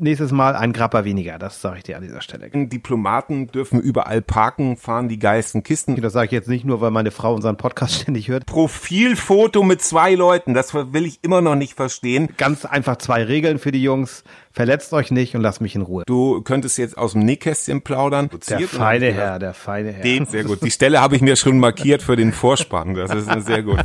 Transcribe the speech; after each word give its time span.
nächstes 0.00 0.32
Mal 0.32 0.56
ein 0.56 0.72
Grapper 0.72 1.04
weniger. 1.04 1.38
Das 1.38 1.60
sage 1.60 1.78
ich 1.78 1.84
dir 1.84 1.96
an 1.96 2.02
dieser 2.02 2.20
Stelle. 2.20 2.50
Diplomaten 2.50 3.48
dürfen 3.48 3.80
überall 3.80 4.22
parken, 4.22 4.76
fahren 4.76 5.08
die 5.08 5.18
geilsten 5.18 5.62
Kisten. 5.62 6.00
Das 6.00 6.12
sage 6.12 6.26
ich 6.26 6.32
jetzt 6.32 6.48
nicht 6.48 6.64
nur, 6.64 6.80
weil 6.80 6.90
meine 6.90 7.10
Frau 7.10 7.34
unseren 7.34 7.56
Podcast 7.56 7.94
ständig 8.02 8.28
hört. 8.28 8.46
Profilfoto 8.46 9.62
mit 9.62 9.82
zwei 9.82 10.14
Leuten, 10.14 10.54
das 10.54 10.74
will 10.74 11.06
ich 11.06 11.18
immer 11.22 11.40
noch 11.40 11.54
nicht 11.54 11.74
verstehen. 11.74 12.28
Ganz 12.36 12.64
einfach 12.64 12.96
zwei 12.96 13.24
Regeln 13.24 13.58
für 13.58 13.72
die 13.72 13.82
Jungs. 13.82 14.24
Verletzt 14.52 14.92
euch 14.92 15.10
nicht 15.10 15.36
und 15.36 15.42
lasst 15.42 15.60
mich 15.60 15.74
in 15.74 15.82
Ruhe. 15.82 16.02
Du 16.06 16.42
könntest 16.42 16.78
jetzt 16.78 16.98
aus 16.98 17.12
dem 17.12 17.24
Nähkästchen 17.24 17.82
plaudern. 17.82 18.28
Der 18.48 18.60
feine 18.60 19.12
Herr, 19.12 19.38
der 19.38 19.54
feine 19.54 19.92
Herr. 19.92 20.02
Den, 20.02 20.26
sehr 20.26 20.44
gut. 20.44 20.62
Die 20.62 20.70
Stelle 20.72 21.00
habe 21.00 21.16
ich 21.16 21.22
mir 21.22 21.36
schon 21.36 21.60
markiert 21.60 22.02
für 22.02 22.16
den 22.16 22.32
Vorspann. 22.32 22.94
Das 22.94 23.14
ist 23.14 23.46
sehr 23.46 23.62
gut. 23.62 23.84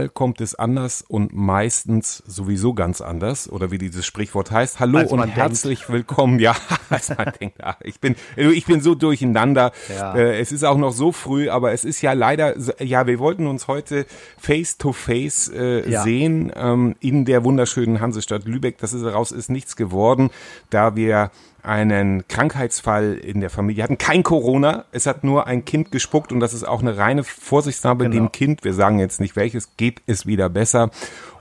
Manchmal 0.00 0.14
kommt 0.14 0.40
es 0.40 0.54
anders 0.54 1.04
und 1.06 1.34
meistens 1.34 2.22
sowieso 2.26 2.72
ganz 2.72 3.02
anders 3.02 3.50
oder 3.50 3.70
wie 3.70 3.76
dieses 3.76 4.06
Sprichwort 4.06 4.50
heißt. 4.50 4.80
Hallo 4.80 5.00
und 5.00 5.18
man 5.18 5.28
herzlich 5.28 5.90
willkommen. 5.90 6.38
Ja, 6.38 6.56
als 6.88 7.10
man 7.10 7.30
denkt, 7.40 7.58
ich 7.82 8.00
bin, 8.00 8.16
ich 8.36 8.64
bin 8.64 8.80
so 8.80 8.94
durcheinander. 8.94 9.72
Ja. 9.94 10.14
Äh, 10.14 10.40
es 10.40 10.52
ist 10.52 10.64
auch 10.64 10.78
noch 10.78 10.92
so 10.92 11.12
früh, 11.12 11.50
aber 11.50 11.72
es 11.72 11.84
ist 11.84 12.00
ja 12.00 12.14
leider, 12.14 12.54
ja, 12.82 13.06
wir 13.06 13.18
wollten 13.18 13.46
uns 13.46 13.68
heute 13.68 14.06
face 14.38 14.78
to 14.78 14.92
face 14.92 15.48
äh, 15.48 15.90
Ja. 15.90 16.02
sehen 16.02 16.50
ähm, 16.56 16.94
in 17.00 17.26
der 17.26 17.44
wunderschönen 17.44 18.00
Hansestadt 18.00 18.46
Lübeck. 18.46 18.78
Das 18.78 18.94
ist 18.94 19.04
daraus 19.04 19.32
ist 19.32 19.50
nichts 19.50 19.76
geworden, 19.76 20.30
da 20.70 20.96
wir 20.96 21.30
einen 21.62 22.26
Krankheitsfall 22.28 23.14
in 23.14 23.40
der 23.40 23.50
Familie 23.50 23.82
hatten. 23.84 23.98
Kein 23.98 24.22
Corona, 24.22 24.84
es 24.92 25.06
hat 25.06 25.24
nur 25.24 25.46
ein 25.46 25.64
Kind 25.64 25.92
gespuckt 25.92 26.32
und 26.32 26.40
das 26.40 26.54
ist 26.54 26.64
auch 26.66 26.80
eine 26.80 26.96
reine 26.96 27.24
Vorsichtsnahme 27.24 28.04
Genau. 28.04 28.14
dem 28.14 28.32
Kind. 28.32 28.64
Wir 28.64 28.74
sagen 28.74 28.98
jetzt 28.98 29.20
nicht 29.20 29.36
welches, 29.36 29.76
geht 29.76 30.02
es 30.06 30.26
wieder 30.26 30.48
besser. 30.48 30.90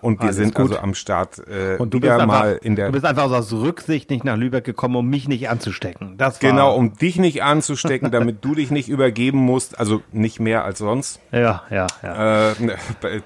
Und 0.01 0.19
wir 0.19 0.27
Alles 0.27 0.37
sind 0.37 0.55
gut. 0.55 0.69
also 0.71 0.79
am 0.79 0.93
Start 0.93 1.39
äh, 1.39 1.75
Und 1.77 1.93
du 1.93 1.97
wieder 1.97 2.15
bist, 2.15 2.27
mal 2.27 2.47
einfach, 2.51 2.61
in 2.63 2.75
der 2.77 2.85
du 2.85 2.93
bist 2.93 3.03
einfach 3.05 3.29
aus 3.29 3.51
Rücksicht 3.51 4.09
nicht 4.09 4.23
nach 4.23 4.37
Lübeck 4.37 4.63
gekommen, 4.63 4.95
um 4.95 5.09
mich 5.09 5.27
nicht 5.27 5.49
anzustecken. 5.49 6.15
Das 6.17 6.41
war, 6.41 6.49
Genau, 6.49 6.73
um 6.75 6.93
dich 6.95 7.17
nicht 7.17 7.43
anzustecken, 7.43 8.09
damit 8.09 8.37
du 8.45 8.55
dich 8.55 8.71
nicht 8.71 8.87
übergeben 8.87 9.39
musst, 9.39 9.77
also 9.77 10.01
nicht 10.13 10.39
mehr 10.39 10.63
als 10.63 10.79
sonst. 10.79 11.19
Ja, 11.33 11.63
ja, 11.69 11.87
ja. 12.01 12.51
Äh, 12.51 12.53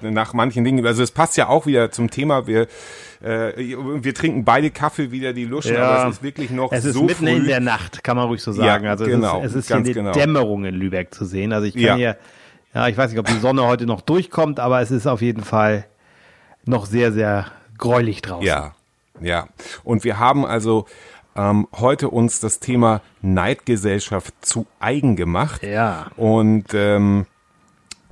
nach 0.10 0.32
manchen 0.34 0.64
Dingen, 0.64 0.84
also 0.84 1.02
es 1.04 1.12
passt 1.12 1.36
ja 1.36 1.48
auch 1.48 1.66
wieder 1.66 1.92
zum 1.92 2.10
Thema, 2.10 2.48
wir, 2.48 2.66
äh, 3.24 3.52
wir 3.56 4.14
trinken 4.14 4.44
beide 4.44 4.70
Kaffee 4.70 5.10
wieder 5.10 5.32
die 5.32 5.44
Luschen, 5.44 5.74
Ja. 5.74 5.88
aber 5.90 6.08
es 6.08 6.16
ist 6.16 6.22
wirklich 6.22 6.50
noch 6.50 6.72
es 6.72 6.84
ist 6.84 6.94
so 6.94 7.04
mitten 7.04 7.26
früh. 7.26 7.36
in 7.36 7.46
der 7.46 7.60
Nacht, 7.60 8.04
kann 8.04 8.16
man 8.16 8.26
ruhig 8.28 8.42
so 8.42 8.52
sagen. 8.52 8.84
Ja, 8.84 8.90
also 8.90 9.04
es 9.04 9.10
genau, 9.10 9.40
ist, 9.40 9.50
es 9.50 9.54
ist 9.56 9.68
ganz 9.68 9.86
hier 9.88 9.96
eine 9.96 10.10
genau. 10.12 10.12
Dämmerung 10.12 10.64
in 10.64 10.74
Lübeck 10.74 11.14
zu 11.14 11.24
sehen. 11.24 11.52
Also 11.52 11.66
ich 11.66 11.74
kann 11.74 11.82
Ja. 11.82 11.94
hier, 11.96 12.16
ja, 12.74 12.88
ich 12.88 12.96
weiß 12.96 13.10
nicht, 13.10 13.18
ob 13.20 13.26
die 13.26 13.38
Sonne 13.38 13.64
heute 13.66 13.86
noch 13.86 14.00
durchkommt, 14.02 14.60
aber 14.60 14.80
es 14.80 14.90
ist 14.90 15.06
auf 15.06 15.22
jeden 15.22 15.42
Fall 15.44 15.84
noch 16.66 16.86
sehr, 16.86 17.12
sehr 17.12 17.46
gräulich 17.78 18.20
draußen. 18.22 18.46
Ja, 18.46 18.72
ja. 19.20 19.46
Und 19.84 20.04
wir 20.04 20.18
haben 20.18 20.44
also 20.44 20.86
ähm, 21.36 21.66
heute 21.72 22.10
uns 22.10 22.40
das 22.40 22.60
Thema 22.60 23.00
Neidgesellschaft 23.22 24.34
zu 24.40 24.66
eigen 24.80 25.16
gemacht. 25.16 25.62
Ja. 25.62 26.06
Und 26.16 26.66
ähm, 26.74 27.26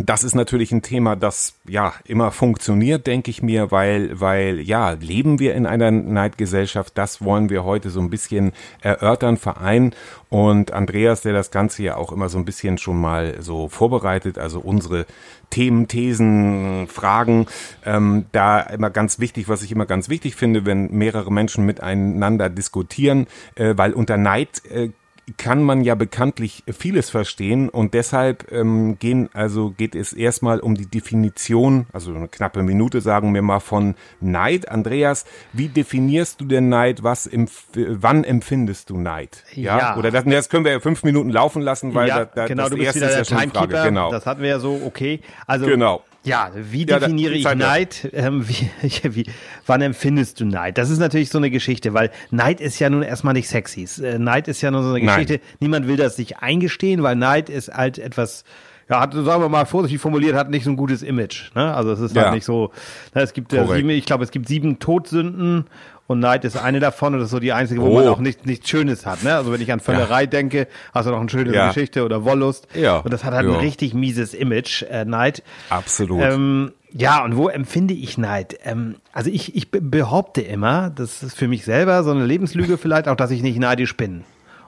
das 0.04 0.24
ist 0.24 0.34
natürlich 0.34 0.72
ein 0.72 0.82
Thema, 0.82 1.16
das 1.16 1.54
ja 1.66 1.92
immer 2.04 2.30
funktioniert, 2.30 3.06
denke 3.06 3.30
ich 3.30 3.42
mir, 3.42 3.70
weil, 3.70 4.20
weil 4.20 4.60
ja, 4.60 4.90
leben 4.92 5.38
wir 5.38 5.54
in 5.54 5.66
einer 5.66 5.90
Neidgesellschaft, 5.90 6.96
das 6.96 7.22
wollen 7.22 7.50
wir 7.50 7.64
heute 7.64 7.90
so 7.90 8.00
ein 8.00 8.10
bisschen 8.10 8.52
erörtern, 8.80 9.36
vereinen. 9.36 9.94
Und 10.28 10.72
Andreas, 10.72 11.22
der 11.22 11.32
das 11.32 11.50
Ganze 11.50 11.82
ja 11.82 11.96
auch 11.96 12.12
immer 12.12 12.28
so 12.28 12.38
ein 12.38 12.44
bisschen 12.44 12.78
schon 12.78 13.00
mal 13.00 13.36
so 13.40 13.68
vorbereitet, 13.68 14.38
also 14.38 14.60
unsere 14.60 15.06
Themen, 15.50 15.88
Thesen, 15.88 16.86
Fragen, 16.88 17.46
ähm, 17.84 18.24
da 18.32 18.60
immer 18.60 18.90
ganz 18.90 19.18
wichtig, 19.18 19.48
was 19.48 19.62
ich 19.62 19.72
immer 19.72 19.84
ganz 19.84 20.08
wichtig 20.08 20.34
finde, 20.34 20.64
wenn 20.64 20.90
mehrere 20.90 21.30
Menschen 21.30 21.66
miteinander 21.66 22.48
diskutieren, 22.48 23.26
äh, 23.56 23.74
weil 23.76 23.92
unter 23.92 24.16
Neid 24.16 24.64
äh, 24.70 24.88
kann 25.36 25.62
man 25.62 25.82
ja 25.82 25.94
bekanntlich 25.94 26.64
vieles 26.70 27.08
verstehen 27.08 27.68
und 27.68 27.94
deshalb 27.94 28.50
ähm, 28.50 28.98
gehen 28.98 29.30
also 29.32 29.70
geht 29.70 29.94
es 29.94 30.12
erstmal 30.12 30.58
um 30.60 30.74
die 30.74 30.86
Definition, 30.86 31.86
also 31.92 32.12
eine 32.12 32.28
knappe 32.28 32.62
Minute 32.62 33.00
sagen 33.00 33.32
wir 33.32 33.42
mal 33.42 33.60
von 33.60 33.94
Neid. 34.20 34.68
Andreas, 34.68 35.24
wie 35.52 35.68
definierst 35.68 36.40
du 36.40 36.44
denn 36.44 36.68
Neid? 36.68 37.02
Was 37.04 37.26
empf 37.26 37.66
wann 37.74 38.24
empfindest 38.24 38.90
du 38.90 38.98
Neid? 38.98 39.44
Ja. 39.54 39.96
Oder 39.96 40.10
das, 40.10 40.24
das 40.24 40.48
können 40.48 40.64
wir 40.64 40.72
ja 40.72 40.80
fünf 40.80 41.04
Minuten 41.04 41.30
laufen 41.30 41.62
lassen, 41.62 41.94
weil 41.94 42.08
ja, 42.08 42.24
da, 42.24 42.24
da, 42.24 42.46
genau, 42.46 42.64
das 42.64 42.70
du 42.70 42.76
bist 42.76 42.86
erste 42.86 43.00
wieder 43.00 43.08
ist 43.08 43.12
der 43.12 43.20
ja 43.20 43.24
schon 43.24 43.38
eine 43.38 43.50
Frage. 43.50 43.66
Timekeeper. 43.68 43.88
Genau. 43.88 44.10
Das 44.10 44.26
hatten 44.26 44.42
wir 44.42 44.48
ja 44.48 44.58
so, 44.58 44.80
okay. 44.84 45.20
Also, 45.46 45.66
Genau. 45.66 46.02
Ja, 46.24 46.50
wie 46.54 46.86
Ja, 46.86 46.98
definiere 47.00 47.34
ich. 47.34 47.44
Neid? 47.54 48.08
Ähm, 48.12 48.46
wie, 48.48 48.70
wie, 49.14 49.26
wann 49.66 49.80
empfindest 49.82 50.38
du 50.40 50.44
Neid? 50.44 50.78
Das 50.78 50.90
ist 50.90 50.98
natürlich 50.98 51.30
so 51.30 51.38
eine 51.38 51.50
Geschichte, 51.50 51.94
weil 51.94 52.10
Neid 52.30 52.60
ist 52.60 52.78
ja 52.78 52.88
nun 52.90 53.02
erstmal 53.02 53.34
nicht 53.34 53.48
sexy. 53.48 53.88
Äh, 54.04 54.18
Neid 54.18 54.46
ist 54.48 54.60
ja 54.62 54.70
nur 54.70 54.82
so 54.82 54.90
eine 54.92 55.04
Nein. 55.04 55.24
Geschichte. 55.26 55.40
Niemand 55.60 55.88
will 55.88 55.96
das 55.96 56.16
sich 56.16 56.38
eingestehen, 56.38 57.02
weil 57.02 57.16
Neid 57.16 57.48
ist 57.48 57.72
halt 57.72 57.98
etwas, 57.98 58.44
ja, 58.88 59.00
hat, 59.00 59.14
sagen 59.14 59.42
wir 59.42 59.48
mal 59.48 59.64
vorsichtig 59.64 60.00
formuliert, 60.00 60.34
hat 60.36 60.50
nicht 60.50 60.64
so 60.64 60.70
ein 60.70 60.76
gutes 60.76 61.02
Image. 61.02 61.50
Ne? 61.54 61.74
Also 61.74 61.90
es 61.92 62.00
ist 62.00 62.14
Ja. 62.14 62.24
halt 62.24 62.34
nicht 62.34 62.44
so. 62.44 62.70
Ne, 63.14 63.22
es 63.22 63.32
gibt 63.32 63.52
ja 63.52 63.62
Korrekt. 63.62 63.78
sieben, 63.78 63.90
ich 63.90 64.04
glaube, 64.04 64.22
es 64.24 64.30
gibt 64.30 64.46
sieben 64.48 64.78
Todsünden. 64.78 65.64
Und 66.12 66.20
Neid 66.20 66.44
ist 66.44 66.56
eine 66.56 66.78
davon 66.80 67.14
und 67.14 67.20
das 67.20 67.26
ist 67.26 67.32
so 67.32 67.40
die 67.40 67.52
einzige, 67.52 67.80
wo 67.82 67.86
Oh. 67.86 67.94
man 67.94 68.08
auch 68.08 68.18
nicht, 68.20 68.46
nichts 68.46 68.68
Schönes 68.68 69.04
hat. 69.06 69.22
Ne? 69.24 69.34
Also 69.34 69.52
wenn 69.52 69.60
ich 69.60 69.72
an 69.72 69.80
Völlerei 69.80 70.26
denke, 70.26 70.68
hast 70.94 71.06
du 71.06 71.10
noch 71.10 71.20
eine 71.20 71.28
schöne 71.28 71.52
Ja. 71.54 71.68
Geschichte 71.68 72.04
oder 72.04 72.24
Wollust. 72.24 72.68
Ja. 72.74 72.98
Und 72.98 73.12
das 73.12 73.24
hat 73.24 73.34
halt 73.34 73.46
Ja. 73.46 73.52
ein 73.54 73.58
richtig 73.60 73.94
mieses 73.94 74.34
Image, 74.34 74.82
äh, 74.82 75.04
Neid. 75.04 75.42
Absolut. 75.70 76.22
Ähm, 76.22 76.72
ja, 76.92 77.24
und 77.24 77.36
wo 77.36 77.48
empfinde 77.48 77.94
ich 77.94 78.18
Neid? 78.18 78.56
Ähm, 78.64 78.96
also 79.12 79.30
ich, 79.30 79.56
ich 79.56 79.70
be- 79.70 79.80
behaupte 79.80 80.42
immer, 80.42 80.90
das 80.90 81.22
ist 81.22 81.36
für 81.36 81.48
mich 81.48 81.64
selber 81.64 82.04
so 82.04 82.10
eine 82.12 82.24
Lebenslüge 82.26 82.76
vielleicht 82.78 83.08
auch, 83.08 83.16
dass 83.16 83.30
ich 83.30 83.42
nicht 83.42 83.58
neidisch 83.58 83.96
bin. 83.96 84.24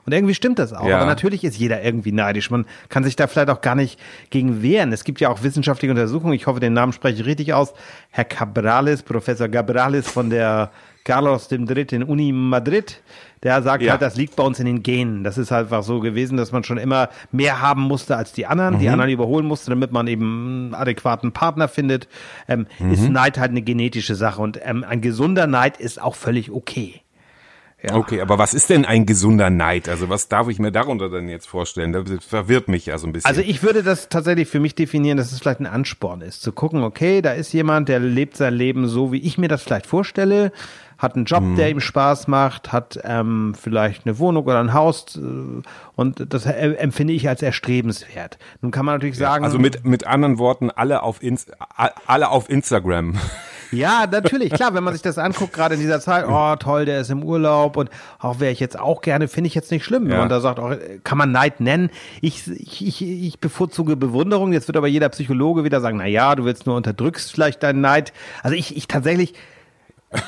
Und 0.07 0.13
irgendwie 0.13 0.35
stimmt 0.35 0.59
das 0.59 0.75
auch. 0.75 0.87
Ja. 0.87 0.97
Aber 0.99 1.07
natürlich 1.07 1.45
ist 1.45 1.57
jeder 1.57 1.83
irgendwie 1.83 2.13
neidisch. 2.13 2.51
Man 2.51 2.67
kann 2.91 3.05
sich 3.05 3.17
da 3.17 3.27
vielleicht 3.27 3.49
auch 3.49 3.63
gar 3.63 3.75
nicht 3.75 3.99
gegen 4.29 4.63
wehren. 4.63 4.93
Es 4.93 5.03
gibt 5.05 5.19
ja 5.19 5.31
auch 5.31 5.43
wissenschaftliche 5.43 5.91
Untersuchungen. 5.93 6.35
Ich 6.35 6.47
hoffe, 6.47 6.61
den 6.61 6.75
Namen 6.75 6.93
spreche 6.93 7.23
ich 7.23 7.27
richtig 7.27 7.55
aus. 7.55 7.73
Herr 8.11 8.25
Cabrales, 8.27 9.03
Professor 9.03 9.49
Cabrales 9.49 10.07
von 10.07 10.29
der 10.29 10.71
Carlos 11.05 11.51
III. 11.53 11.87
in 11.93 12.03
Uni 12.03 12.33
Madrid, 12.33 13.03
der 13.43 13.63
sagt 13.63 13.83
Ja. 13.83 13.93
halt, 13.93 14.03
das 14.03 14.17
liegt 14.17 14.37
bei 14.37 14.43
uns 14.43 14.59
in 14.59 14.65
den 14.67 14.83
Genen. 14.83 15.23
Das 15.23 15.37
ist 15.37 15.51
halt 15.51 15.67
einfach 15.67 15.83
so 15.83 16.01
gewesen, 16.01 16.37
dass 16.39 16.51
man 16.51 16.65
schon 16.65 16.79
immer 16.79 17.11
mehr 17.31 17.61
haben 17.61 17.83
musste 17.83 18.17
als 18.17 18.33
die 18.33 18.47
anderen, 18.47 18.75
Mhm. 18.77 18.79
die 18.81 18.89
anderen 18.89 19.11
überholen 19.11 19.47
musste, 19.47 19.71
damit 19.71 19.93
man 19.93 20.07
eben 20.07 20.65
einen 20.73 20.75
adäquaten 20.75 21.33
Partner 21.33 21.69
findet. 21.69 22.09
Ähm, 22.49 22.67
Mhm. 22.79 22.91
Ist 22.93 23.09
Neid 23.11 23.39
halt 23.39 23.51
eine 23.51 23.63
genetische 23.63 24.15
Sache 24.15 24.41
und 24.41 24.59
ähm, 24.65 24.85
ein 24.89 25.01
gesunder 25.03 25.47
Neid 25.47 25.77
ist 25.77 26.01
auch 26.01 26.15
völlig 26.15 26.51
okay. 26.51 27.03
Ja. 27.85 27.97
Okay, 27.97 28.21
aber 28.23 28.39
was 28.39 28.55
ist 28.55 28.71
denn 28.71 28.87
ein 28.87 29.05
gesunder 29.05 29.51
Neid? 29.51 29.89
Also 29.91 30.09
was 30.09 30.29
darf 30.29 30.49
ich 30.49 30.59
mir 30.59 30.73
darunter 30.73 31.11
denn 31.11 31.29
jetzt 31.29 31.47
vorstellen? 31.47 31.93
Das 31.93 32.05
verwirrt 32.25 32.69
mich 32.69 32.87
ja 32.87 32.97
so 32.97 33.07
ein 33.07 33.13
bisschen. 33.13 33.29
Also 33.29 33.43
ich 33.43 33.63
würde 33.63 33.83
das 33.83 34.09
tatsächlich 34.09 34.49
für 34.49 34.61
mich 34.61 34.75
definieren, 34.75 35.19
dass 35.19 35.33
es 35.33 35.39
vielleicht 35.41 35.61
ein 35.61 35.67
Ansporn 35.67 36.23
ist, 36.23 36.41
zu 36.43 36.53
gucken, 36.53 36.83
okay, 36.83 37.21
da 37.21 37.33
ist 37.33 37.53
jemand, 37.53 37.91
der 37.91 38.01
lebt 38.01 38.37
sein 38.39 38.55
Leben 38.55 38.89
so, 38.89 39.13
wie 39.13 39.19
ich 39.19 39.37
mir 39.37 39.49
das 39.49 39.63
vielleicht 39.63 39.87
vorstelle, 39.87 40.51
hat 40.97 41.17
einen 41.17 41.27
Job, 41.27 41.43
Mhm. 41.43 41.57
der 41.57 41.69
ihm 41.71 41.81
Spaß 41.81 42.29
macht, 42.29 42.73
hat 42.73 42.99
ähm, 43.05 43.55
vielleicht 43.61 44.07
eine 44.07 44.19
Wohnung 44.19 44.45
oder 44.45 44.61
ein 44.61 44.73
Haus 44.73 45.17
äh, 45.17 45.21
und 45.97 46.33
das 46.33 46.47
empfinde 46.47 47.13
ich 47.13 47.29
als 47.29 47.43
erstrebenswert. 47.43 48.39
Nun 48.63 48.71
kann 48.71 48.87
man 48.87 48.95
natürlich 48.95 49.19
sagen, 49.19 49.45
also 49.45 49.59
mit, 49.59 49.85
mit 49.85 50.07
anderen 50.07 50.39
Worten, 50.39 50.71
alle 50.71 51.03
auf, 51.03 51.23
Ins 51.23 51.49
alle 52.07 52.31
auf 52.31 52.49
Instagram. 52.49 53.17
Ja, 53.75 54.07
natürlich, 54.11 54.53
klar, 54.53 54.75
wenn 54.75 54.85
man 54.85 54.93
sich 54.95 55.03
das 55.03 55.19
anguckt, 55.19 55.53
gerade 55.53 55.75
in 55.75 55.81
dieser 55.81 56.01
Zeit, 56.01 56.25
oh 56.29 56.57
toll, 56.57 56.85
der 56.85 57.01
ist 57.01 57.11
im 57.11 57.23
Urlaub 57.23 57.77
und 57.77 57.91
auch 58.19 58.41
wäre 58.41 58.53
ich 58.53 58.61
jetzt 58.61 58.79
auch 58.79 59.01
gerne, 59.01 59.29
finde 59.29 59.49
ich 59.49 59.55
jetzt 59.55 59.71
nicht 59.71 59.85
schlimm. 59.85 60.05
Wenn 60.05 60.13
Ja. 60.13 60.19
man 60.19 60.29
da 60.29 60.41
sagt, 60.41 60.59
auch, 60.59 60.75
kann 61.05 61.19
man 61.19 61.33
Neid 61.33 61.61
nennen. 61.61 61.91
Ich, 62.21 62.47
ich, 62.51 62.87
ich, 62.87 63.03
ich 63.03 63.39
bevorzuge 63.41 63.97
Bewunderung. 63.97 64.53
Jetzt 64.53 64.69
wird 64.69 64.77
aber 64.77 64.89
jeder 64.89 65.09
Psychologe 65.09 65.65
wieder 65.65 65.81
sagen, 65.81 65.97
na 65.99 66.07
ja, 66.07 66.35
du 66.35 66.45
willst 66.45 66.67
nur 66.67 66.77
unterdrückst 66.77 67.33
vielleicht 67.33 67.63
deinen 67.63 67.81
Neid. 67.81 68.13
Also 68.43 68.57
ich, 68.57 68.77
ich 68.77 68.89
tatsächlich, 68.89 69.35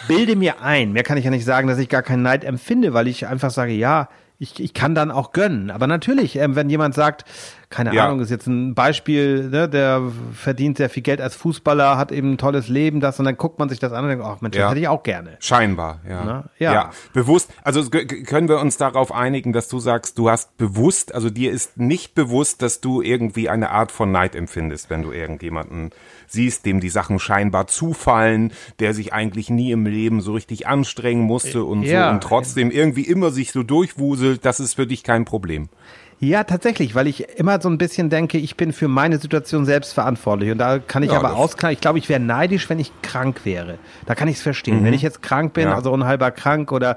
bilde 0.08 0.34
mir 0.36 0.62
ein, 0.62 0.92
mehr 0.92 1.02
kann 1.04 1.16
ich 1.16 1.24
ja 1.24 1.30
nicht 1.30 1.44
sagen, 1.44 1.68
dass 1.68 1.78
ich 1.78 1.88
gar 1.88 2.02
keinen 2.02 2.22
Neid 2.22 2.44
empfinde, 2.44 2.92
weil 2.92 3.06
ich 3.06 3.26
einfach 3.26 3.50
sage, 3.50 3.72
ja, 3.72 4.08
ich, 4.38 4.60
ich 4.60 4.74
kann 4.74 4.94
dann 4.94 5.10
auch 5.10 5.32
gönnen. 5.32 5.70
Aber 5.70 5.86
natürlich, 5.86 6.36
ähm, 6.36 6.56
wenn 6.56 6.68
jemand 6.68 6.94
sagt, 6.94 7.24
keine 7.68 7.92
Ja. 7.94 8.06
Ahnung, 8.06 8.20
ist 8.20 8.30
jetzt 8.30 8.46
ein 8.46 8.74
Beispiel, 8.74 9.48
ne, 9.50 9.68
der 9.68 10.00
verdient 10.32 10.76
sehr 10.76 10.88
viel 10.88 11.02
Geld 11.02 11.20
als 11.20 11.34
Fußballer, 11.34 11.98
hat 11.98 12.12
eben 12.12 12.32
ein 12.34 12.38
tolles 12.38 12.68
Leben, 12.68 13.00
das, 13.00 13.18
und 13.18 13.24
dann 13.24 13.36
guckt 13.36 13.58
man 13.58 13.68
sich 13.68 13.78
das 13.80 13.92
an 13.92 14.04
und 14.04 14.10
denkt, 14.10 14.24
ach 14.24 14.40
Mensch, 14.40 14.56
Ja. 14.56 14.62
das 14.62 14.70
hätte 14.70 14.80
ich 14.80 14.88
auch 14.88 15.02
gerne. 15.02 15.36
Scheinbar, 15.40 16.00
ja. 16.08 16.22
Na, 16.24 16.44
ja. 16.58 16.90
bewusst, 17.12 17.50
also 17.64 17.82
können 17.90 18.48
wir 18.48 18.60
uns 18.60 18.76
darauf 18.76 19.10
einigen, 19.12 19.52
dass 19.52 19.66
du 19.68 19.80
sagst, 19.80 20.16
du 20.18 20.30
hast 20.30 20.56
bewusst, 20.56 21.14
also 21.14 21.28
dir 21.28 21.50
ist 21.50 21.76
nicht 21.76 22.14
bewusst, 22.14 22.62
dass 22.62 22.80
du 22.80 23.02
irgendwie 23.02 23.48
eine 23.48 23.70
Art 23.70 23.90
von 23.90 24.12
Neid 24.12 24.36
empfindest, 24.36 24.88
wenn 24.88 25.02
du 25.02 25.10
irgendjemanden 25.10 25.90
siehst, 26.28 26.66
dem 26.66 26.80
die 26.80 26.88
Sachen 26.88 27.18
scheinbar 27.18 27.66
zufallen, 27.66 28.52
der 28.78 28.94
sich 28.94 29.12
eigentlich 29.12 29.50
nie 29.50 29.72
im 29.72 29.86
Leben 29.86 30.20
so 30.20 30.32
richtig 30.34 30.66
anstrengen 30.68 31.22
musste 31.22 31.64
und 31.64 31.82
Ja. 31.82 32.08
so 32.08 32.14
und 32.14 32.22
trotzdem 32.22 32.70
irgendwie 32.70 33.02
immer 33.02 33.30
sich 33.30 33.50
so 33.52 33.62
durchwuselt, 33.62 34.44
das 34.44 34.60
ist 34.60 34.74
für 34.74 34.86
dich 34.86 35.02
kein 35.02 35.24
Problem. 35.24 35.68
Ja, 36.18 36.44
tatsächlich, 36.44 36.94
weil 36.94 37.06
ich 37.06 37.28
immer 37.38 37.60
so 37.60 37.68
ein 37.68 37.76
bisschen 37.76 38.08
denke, 38.08 38.38
ich 38.38 38.56
bin 38.56 38.72
für 38.72 38.88
meine 38.88 39.18
Situation 39.18 39.66
selbst 39.66 39.92
verantwortlich. 39.92 40.50
Und 40.50 40.58
da 40.58 40.78
kann 40.78 41.02
ich 41.02 41.10
Ja, 41.10 41.18
aber 41.18 41.36
ausklagen, 41.36 41.74
ich 41.74 41.80
glaube, 41.80 41.98
ich 41.98 42.08
wäre 42.08 42.20
neidisch, 42.20 42.70
wenn 42.70 42.78
ich 42.78 42.90
krank 43.02 43.40
wäre. 43.44 43.78
Da 44.06 44.14
kann 44.14 44.26
ich 44.28 44.36
es 44.36 44.42
verstehen. 44.42 44.82
Wenn 44.82 44.94
ich 44.94 45.02
jetzt 45.02 45.22
krank 45.22 45.52
bin, 45.52 45.64
Mhm. 45.64 45.70
Ja. 45.70 45.76
also 45.76 45.92
unheilbar 45.92 46.30
krank 46.30 46.72
oder 46.72 46.96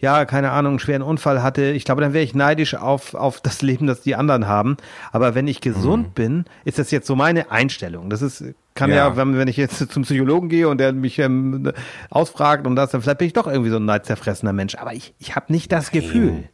ja, 0.00 0.26
keine 0.26 0.52
Ahnung, 0.52 0.72
einen 0.72 0.78
schweren 0.78 1.02
Unfall 1.02 1.42
hatte, 1.42 1.70
ich 1.70 1.84
glaube, 1.84 2.02
dann 2.02 2.12
wäre 2.12 2.22
ich 2.22 2.32
neidisch 2.34 2.74
auf, 2.76 3.14
auf 3.14 3.40
das 3.40 3.62
Leben, 3.62 3.86
das 3.88 4.02
die 4.02 4.14
anderen 4.14 4.46
haben. 4.46 4.76
Aber 5.12 5.34
wenn 5.34 5.48
ich 5.48 5.60
gesund 5.60 6.14
bin, 6.14 6.44
ist 6.64 6.78
das 6.78 6.90
jetzt 6.92 7.06
so 7.08 7.16
meine 7.16 7.50
Einstellung. 7.50 8.08
Das 8.10 8.22
ist, 8.22 8.44
kann 8.76 8.90
ja, 8.90 9.08
Mhm. 9.10 9.16
Ja. 9.16 9.16
wenn, 9.16 9.38
wenn 9.38 9.48
ich 9.48 9.56
jetzt 9.56 9.78
zum 9.90 10.02
Psychologen 10.04 10.48
gehe 10.50 10.68
und 10.68 10.78
der 10.78 10.92
mich 10.92 11.18
ähm, 11.18 11.72
ausfragt 12.10 12.66
und 12.66 12.76
das, 12.76 12.90
dann 12.90 13.00
vielleicht 13.02 13.18
bin 13.18 13.26
ich 13.26 13.32
doch 13.32 13.46
irgendwie 13.48 13.70
so 13.70 13.76
ein 13.78 13.86
neidzerfressener 13.86 14.52
Mensch. 14.52 14.76
Aber 14.76 14.92
ich, 14.92 15.14
ich 15.18 15.34
habe 15.34 15.46
nicht 15.52 15.72
das 15.72 15.90
Gefühl. 15.90 16.44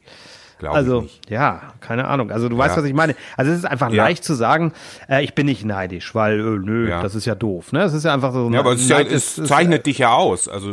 Glaube 0.59 0.77
Also, 0.77 0.99
ich 0.99 1.03
nicht. 1.03 1.31
ja, 1.31 1.63
keine 1.81 2.07
Ahnung. 2.07 2.31
Also, 2.31 2.49
du 2.49 2.57
weißt, 2.57 2.77
Ja. 2.77 2.83
was 2.83 2.89
ich 2.89 2.95
meine. 2.95 3.15
Also, 3.37 3.51
es 3.53 3.59
ist 3.59 3.65
einfach 3.65 3.91
Ja. 3.91 4.05
leicht 4.05 4.25
zu 4.25 4.35
sagen, 4.35 4.73
äh, 5.09 5.23
ich 5.25 5.35
bin 5.35 5.47
nicht 5.47 5.65
neidisch, 5.65 6.15
weil, 6.15 6.39
äh, 6.41 6.43
nö, 6.59 6.89
Ja. 6.89 7.03
das 7.03 7.15
ist 7.15 7.25
ja 7.25 7.35
doof, 7.35 7.73
ne? 7.73 7.83
Es 7.83 7.93
ist 7.93 8.05
ja 8.05 8.15
einfach 8.15 8.33
so. 8.33 8.49
Ja, 8.51 8.61
aber 8.61 8.73
es, 8.73 8.83
ist 8.83 8.91
ja, 8.91 8.99
Neid 8.99 9.09
es 9.13 9.39
ist- 9.39 9.49
zeichnet 9.49 9.87
dich 9.87 9.99
ja 9.99 10.13
aus. 10.15 10.49
Also 10.49 10.71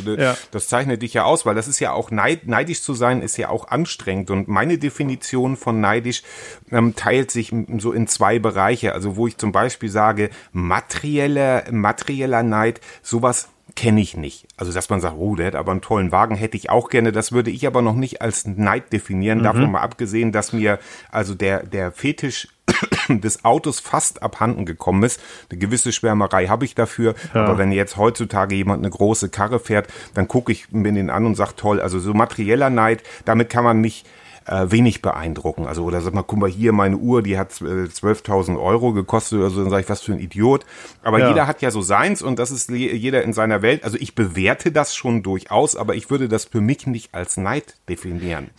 das 0.52 0.68
zeichnet 0.68 1.02
dich 1.02 1.14
ja 1.14 1.24
aus, 1.24 1.46
weil 1.46 1.56
das 1.56 1.68
ist 1.68 1.80
ja 1.80 1.92
auch 1.94 2.12
neid, 2.12 2.48
neidisch 2.48 2.82
zu 2.84 2.94
sein, 2.94 3.22
ist 3.22 3.38
ja 3.38 3.50
auch 3.50 3.68
anstrengend. 3.70 4.30
Und 4.32 4.48
meine 4.48 4.78
Definition 4.78 5.58
von 5.58 5.82
neidisch 5.82 6.24
ähm, 6.72 6.96
teilt 6.96 7.32
sich 7.32 7.54
so 7.80 7.92
in 7.92 8.08
zwei 8.08 8.40
Bereiche. 8.40 8.94
Also 8.94 9.16
wo 9.16 9.28
ich 9.28 9.38
zum 9.38 9.52
Beispiel 9.52 9.90
sage, 9.90 10.30
materieller, 10.52 11.64
materieller 11.72 12.44
Neid, 12.44 12.82
sowas 13.02 13.50
kenne 13.76 14.02
ich 14.02 14.18
nicht. 14.18 14.48
Also 14.58 14.72
dass 14.74 14.90
man 14.90 15.02
sagt, 15.02 15.16
oh, 15.18 15.36
der 15.36 15.48
hat 15.48 15.56
aber 15.56 15.72
einen 15.72 15.82
tollen 15.82 16.12
Wagen, 16.12 16.36
hätte 16.36 16.58
ich 16.58 16.70
auch 16.70 16.90
gerne. 16.90 17.12
Das 17.12 17.32
würde 17.32 17.52
ich 17.52 17.66
aber 17.68 17.82
noch 17.82 17.96
nicht 17.96 18.22
als 18.22 18.46
Neid 18.46 18.92
definieren. 18.94 19.44
Davon 19.44 19.72
mal 19.72 19.82
abgesehen, 19.82 20.32
dass 20.32 20.54
mir 20.54 20.80
also 21.12 21.36
der, 21.36 21.64
der 21.64 21.92
Fetisch 21.92 22.50
des 23.10 23.46
Autos 23.46 23.80
fast 23.80 24.24
abhanden 24.24 24.66
gekommen 24.66 25.04
ist. 25.04 25.20
Eine 25.50 25.60
gewisse 25.60 25.92
Schwärmerei 25.92 26.48
habe 26.48 26.66
ich 26.66 26.76
dafür. 26.76 27.16
Aber 27.34 27.58
wenn 27.58 27.72
jetzt 27.72 27.98
heutzutage 27.98 28.56
jemand 28.56 28.84
eine 28.84 28.90
große 28.90 29.30
Karre 29.30 29.60
fährt, 29.60 29.88
dann 30.14 30.28
gucke 30.28 30.52
ich 30.52 30.72
mir 30.72 30.92
den 30.92 31.10
an 31.10 31.26
und 31.26 31.36
sage, 31.36 31.56
toll, 31.56 31.80
also 31.80 32.00
so 32.00 32.14
materieller 32.14 32.70
Neid, 32.70 33.04
damit 33.26 33.50
kann 33.50 33.64
man 33.64 33.80
mich 33.80 34.06
äh, 34.46 34.66
wenig 34.72 35.02
beeindrucken. 35.02 35.68
Also, 35.68 35.84
oder 35.84 36.02
sag 36.02 36.14
mal, 36.14 36.24
guck 36.24 36.40
mal 36.40 36.50
hier, 36.50 36.72
meine 36.74 36.98
Uhr, 36.98 37.22
die 37.22 37.38
hat 37.38 37.52
äh, 37.62 37.86
12.000 37.86 38.60
Euro 38.60 38.92
gekostet 38.94 39.40
oder 39.40 39.50
so, 39.50 39.62
dann 39.62 39.70
sage 39.70 39.84
ich, 39.84 39.90
was 39.90 40.02
für 40.02 40.14
ein 40.14 40.20
Idiot. 40.20 40.66
Aber 41.04 41.20
Ja. 41.20 41.30
jeder 41.30 41.48
hat 41.48 41.62
ja 41.62 41.72
so 41.72 41.82
seins 41.82 42.22
und 42.22 42.40
das 42.40 42.52
ist 42.52 42.70
je- 42.70 42.94
jeder 42.96 43.24
in 43.24 43.34
seiner 43.34 43.62
Welt. 43.62 43.84
Also 43.84 43.98
ich 44.00 44.16
bewerte 44.16 44.72
das 44.72 44.96
schon 44.96 45.22
durchaus, 45.24 45.76
aber 45.76 45.96
ich 45.96 46.10
würde 46.10 46.28
das 46.28 46.46
für 46.46 46.62
mich 46.62 46.88
nicht 46.88 47.14
als 47.14 47.38
Neid 47.38 47.76
definieren. 47.90 48.50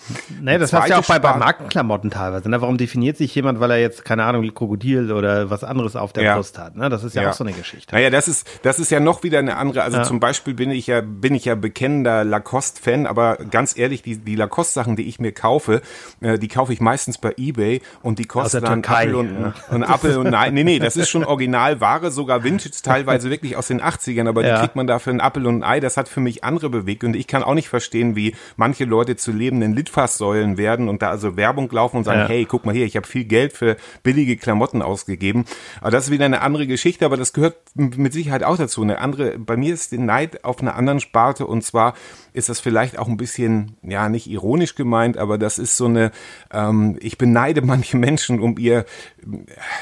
Nee, 0.41 0.59
das 0.59 0.73
hast 0.73 0.87
du 0.89 0.91
ja 0.93 0.99
auch 1.01 1.07
bei, 1.07 1.19
bei 1.19 1.37
Markenklamotten 1.37 2.11
teilweise. 2.11 2.49
Ne? 2.49 2.61
Warum 2.61 2.79
definiert 2.79 3.17
sich 3.17 3.35
jemand, 3.35 3.59
weil 3.61 3.71
er 3.73 3.79
jetzt, 3.81 4.05
keine 4.05 4.25
Ahnung, 4.25 4.43
Krokodil 4.55 5.13
oder 5.13 5.51
was 5.51 5.65
anderes 5.65 5.97
auf 5.97 6.13
der 6.13 6.23
Ja. 6.25 6.37
Brust 6.37 6.59
hat? 6.59 6.77
Ne? 6.77 6.89
Das 6.91 7.03
ist 7.05 7.15
ja, 7.17 7.29
auch 7.31 7.35
so 7.35 7.45
eine 7.45 7.53
Geschichte. 7.53 7.95
Naja, 7.95 8.11
das 8.11 8.29
ist, 8.29 8.47
das 8.63 8.79
ist 8.79 8.91
ja 8.91 9.01
noch 9.01 9.23
wieder 9.23 9.39
eine 9.39 9.57
andere. 9.57 9.83
Also 9.83 9.99
Ja. 9.99 10.03
zum 10.05 10.21
Beispiel 10.21 10.55
bin 10.55 10.71
ich 10.71 10.87
ja, 10.87 11.01
bin 11.01 11.35
ich 11.35 11.45
ja 11.45 11.55
bekennender 11.55 12.25
Lacoste-Fan, 12.25 13.07
aber 13.07 13.37
ganz 13.51 13.77
ehrlich, 13.77 14.03
die, 14.03 14.17
die 14.19 14.37
Lacoste-Sachen, 14.37 14.97
die 14.97 15.09
ich 15.09 15.19
mir 15.19 15.33
kaufe, 15.33 15.72
äh, 16.21 16.39
die 16.39 16.49
kaufe 16.49 16.73
ich 16.73 16.81
meistens 16.81 17.19
bei 17.19 17.33
Ebay 17.37 17.81
und 18.03 18.19
die 18.19 18.25
kosten 18.25 18.63
dann 18.63 18.85
Apfel 18.85 19.15
und, 19.15 19.41
ja. 19.41 19.55
und 19.71 19.83
Apfel 19.85 20.17
und 20.19 20.31
nein, 20.31 20.55
nee, 20.55 20.65
nee, 20.65 20.79
das 20.79 20.97
ist 20.97 21.09
schon 21.09 21.25
Originalware, 21.25 22.11
sogar 22.11 22.45
Vintage, 22.45 22.77
teilweise 22.83 23.31
wirklich 23.31 23.57
aus 23.57 23.69
den 23.69 23.81
80ern, 23.81 24.29
aber 24.29 24.45
Ja. 24.45 24.55
die 24.57 24.61
kriegt 24.61 24.77
man 24.77 24.87
dafür 24.87 25.13
ein 25.13 25.21
Apfel 25.21 25.47
und 25.47 25.63
ein 25.63 25.65
Ei, 25.65 25.81
das 25.81 25.97
hat 25.97 26.09
für 26.09 26.21
mich 26.21 26.45
andere 26.45 26.69
Beweggründe. 26.71 27.19
Ich 27.19 27.27
kann 27.27 27.43
auch 27.43 27.55
nicht 27.55 27.69
verstehen, 27.69 28.17
wie 28.17 28.35
manche 28.57 28.85
Leute 28.85 29.17
zu 29.17 29.33
lebenden 29.33 29.75
Litfaßsäulen 29.75 30.59
werden 30.59 30.89
und 30.89 31.03
da 31.03 31.11
also 31.11 31.37
Werbung 31.37 31.71
laufen 31.71 31.99
und 31.99 32.05
sagen, 32.05 32.21
Ja. 32.21 32.29
hey, 32.29 32.45
guck 32.45 32.65
mal 32.67 32.75
hier, 32.75 32.87
ich 32.87 32.97
habe 32.97 33.07
viel 33.07 33.25
Geld 33.25 33.53
für 33.53 33.77
billige 34.03 34.37
Klamotten 34.37 34.83
ausgegeben. 34.83 35.45
Aber 35.81 35.91
das 35.91 36.05
ist 36.05 36.11
wieder 36.11 36.25
eine 36.25 36.41
andere 36.43 36.67
Geschichte, 36.67 37.05
aber 37.05 37.17
das 37.17 37.33
gehört 37.33 37.57
mit 37.75 38.13
Sicherheit 38.13 38.43
auch 38.45 38.57
dazu. 38.57 38.83
Eine 38.83 38.99
andere, 38.99 39.39
bei 39.39 39.57
mir 39.57 39.75
ist 39.75 39.93
der 39.93 40.01
Neid 40.01 40.45
auf 40.45 40.61
einer 40.61 40.75
anderen 40.75 41.01
Sparte 41.01 41.47
und 41.47 41.63
zwar 41.63 41.95
ist 42.33 42.49
das 42.49 42.61
vielleicht 42.61 42.99
auch 42.99 43.09
ein 43.09 43.17
bisschen, 43.17 43.77
ja, 43.83 44.09
nicht 44.09 44.29
ironisch 44.29 44.75
gemeint, 44.75 45.19
aber 45.19 45.39
das 45.39 45.59
ist 45.59 45.77
so 45.77 45.85
eine, 45.87 46.11
ähm, 46.53 46.97
ich 47.01 47.19
beneide 47.19 47.63
manche 47.67 47.97
Menschen 47.97 48.41
um 48.41 48.57
ihr, 48.59 48.85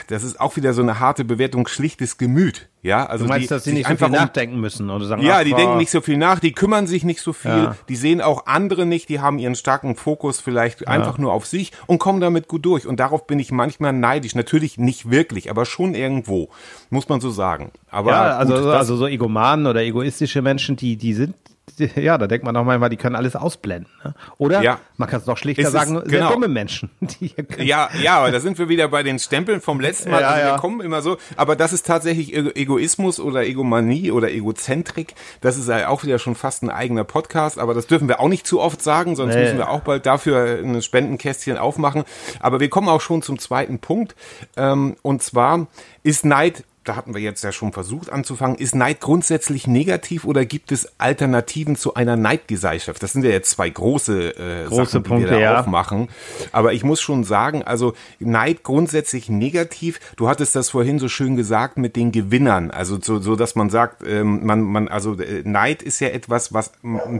das 0.08 0.22
ist 0.24 0.40
auch 0.40 0.56
wieder 0.56 0.72
so 0.74 0.82
eine 0.82 1.00
harte 1.00 1.24
Bewertung, 1.24 1.66
schlichtes 1.68 2.18
Gemüt. 2.18 2.68
Ja, 2.82 3.04
also 3.04 3.24
Du 3.24 3.28
meinst, 3.28 3.44
die, 3.44 3.48
dass 3.54 3.64
sie 3.64 3.72
nicht 3.72 3.82
so 3.82 3.88
viel 3.88 3.92
einfach 3.92 4.06
um- 4.06 4.12
nachdenken 4.12 4.58
müssen 4.58 4.88
oder 4.88 5.04
sagen, 5.04 5.20
ja, 5.22 5.38
ach, 5.40 5.44
die 5.44 5.50
boah, 5.50 5.56
denken 5.58 5.76
nicht 5.76 5.90
so 5.90 6.00
viel 6.00 6.16
nach, 6.16 6.40
die 6.40 6.52
kümmern 6.52 6.86
sich 6.86 7.04
nicht 7.04 7.20
so 7.20 7.32
viel, 7.34 7.50
Ja. 7.50 7.76
die 7.90 7.96
sehen 7.96 8.22
auch 8.22 8.46
andere 8.46 8.86
nicht, 8.86 9.10
die 9.10 9.20
haben 9.20 9.38
ihren 9.38 9.54
starken 9.54 9.96
Fokus 9.96 10.40
vielleicht 10.40 10.88
einfach 10.88 11.18
nur 11.18 11.32
auf 11.32 11.44
sich 11.46 11.72
und 11.86 11.98
kommen 11.98 12.20
damit 12.20 12.48
gut 12.48 12.64
durch. 12.64 12.86
Und 12.86 12.98
darauf 12.98 13.26
bin 13.26 13.38
ich 13.38 13.52
manchmal 13.52 13.92
neidisch. 13.92 14.34
Natürlich 14.34 14.78
nicht 14.78 15.10
wirklich, 15.10 15.50
aber 15.50 15.66
schon 15.66 15.94
irgendwo, 15.94 16.48
muss 16.88 17.08
man 17.10 17.20
so 17.20 17.28
sagen. 17.30 17.70
Aber 17.90 18.12
Ja, 18.12 18.36
also, 18.38 18.54
gut, 18.54 18.64
also 18.66 18.96
so 18.96 19.06
Egomanen 19.06 19.66
oder 19.66 19.82
egoistische 19.82 20.40
Menschen, 20.40 20.76
die, 20.76 20.96
die 20.96 21.12
sind, 21.12 21.34
ja, 21.96 22.18
da 22.18 22.26
denkt 22.26 22.44
man 22.44 22.56
auch 22.56 22.64
manchmal, 22.64 22.90
die 22.90 22.96
können 22.96 23.16
alles 23.16 23.36
ausblenden. 23.36 23.90
Ne? 24.04 24.14
Oder 24.38 24.62
Ja. 24.62 24.78
man 24.96 25.08
kann 25.08 25.20
es 25.20 25.26
noch 25.26 25.36
schlichter 25.38 25.62
Ist 25.62 25.68
es- 25.68 25.72
sagen, 25.74 26.00
sehr 26.04 26.20
genau. 26.20 26.32
dumme 26.32 26.48
Menschen. 26.48 26.90
Die 27.00 27.34
Ja, 27.58 27.88
ja, 28.02 28.18
aber 28.18 28.30
da 28.30 28.40
sind 28.40 28.58
wir 28.58 28.68
wieder 28.68 28.88
bei 28.88 29.02
den 29.02 29.18
Stempeln 29.18 29.60
vom 29.60 29.80
letzten 29.80 30.10
Mal. 30.10 30.20
Ja, 30.20 30.28
also 30.28 30.42
wir 30.42 30.48
ja. 30.50 30.56
kommen 30.58 30.80
immer 30.80 31.02
so. 31.02 31.16
Aber 31.36 31.56
das 31.56 31.72
ist 31.72 31.86
tatsächlich 31.86 32.34
Ego- 32.34 32.50
Egoismus 32.54 33.18
oder 33.20 33.44
Egomanie 33.44 34.10
oder 34.10 34.30
Egozentrik. 34.30 35.14
Das 35.40 35.56
ist 35.56 35.68
ja 35.68 35.88
auch 35.88 36.04
wieder 36.04 36.18
schon 36.18 36.34
fast 36.34 36.62
ein 36.62 36.70
eigener 36.70 37.04
Podcast. 37.04 37.58
Aber 37.58 37.74
das 37.74 37.86
dürfen 37.86 38.08
wir 38.08 38.20
auch 38.20 38.28
nicht 38.28 38.46
zu 38.46 38.60
oft 38.60 38.82
sagen, 38.82 39.16
sonst 39.16 39.34
Nee. 39.34 39.42
müssen 39.42 39.58
wir 39.58 39.70
auch 39.70 39.80
bald 39.80 40.06
dafür 40.06 40.58
ein 40.62 40.82
Spendenkästchen 40.82 41.56
aufmachen. 41.58 42.04
Aber 42.40 42.60
wir 42.60 42.68
kommen 42.68 42.88
auch 42.88 43.00
schon 43.00 43.22
zum 43.22 43.38
zweiten 43.38 43.78
Punkt. 43.78 44.14
Ähm, 44.56 44.96
und 45.02 45.22
zwar 45.22 45.66
ist 46.02 46.24
Neid 46.24 46.64
da 46.84 46.96
hatten 46.96 47.14
wir 47.14 47.20
jetzt 47.20 47.44
ja 47.44 47.52
schon 47.52 47.72
versucht 47.72 48.10
anzufangen, 48.10 48.56
ist 48.56 48.74
Neid 48.74 49.00
grundsätzlich 49.00 49.66
negativ 49.66 50.24
oder 50.24 50.46
gibt 50.46 50.72
es 50.72 50.90
Alternativen 50.98 51.76
zu 51.76 51.94
einer 51.94 52.16
Neidgesellschaft? 52.16 53.02
Das 53.02 53.12
sind 53.12 53.24
ja 53.24 53.30
jetzt 53.30 53.50
zwei 53.50 53.68
große, 53.68 54.30
äh, 54.30 54.64
Große 54.66 54.84
Sachen, 54.84 55.02
die 55.02 55.08
Punkte, 55.08 55.30
wir 55.30 55.36
da 55.36 55.40
ja. 55.40 55.60
aufmachen. 55.60 56.08
Aber 56.52 56.72
ich 56.72 56.82
muss 56.82 57.00
schon 57.00 57.24
sagen, 57.24 57.62
also 57.62 57.92
Neid 58.18 58.62
grundsätzlich 58.62 59.28
negativ. 59.28 60.00
Du 60.16 60.28
hattest 60.28 60.56
das 60.56 60.70
vorhin 60.70 60.98
so 60.98 61.08
schön 61.08 61.36
gesagt 61.36 61.76
mit 61.76 61.96
den 61.96 62.12
Gewinnern. 62.12 62.70
Also 62.70 62.98
so, 63.00 63.18
so 63.18 63.36
dass 63.36 63.54
man 63.54 63.68
sagt, 63.68 64.02
ähm, 64.06 64.46
man, 64.46 64.62
man, 64.62 64.88
also 64.88 65.18
äh, 65.20 65.42
Neid 65.44 65.82
ist 65.82 66.00
ja 66.00 66.08
etwas, 66.08 66.54
was 66.54 66.72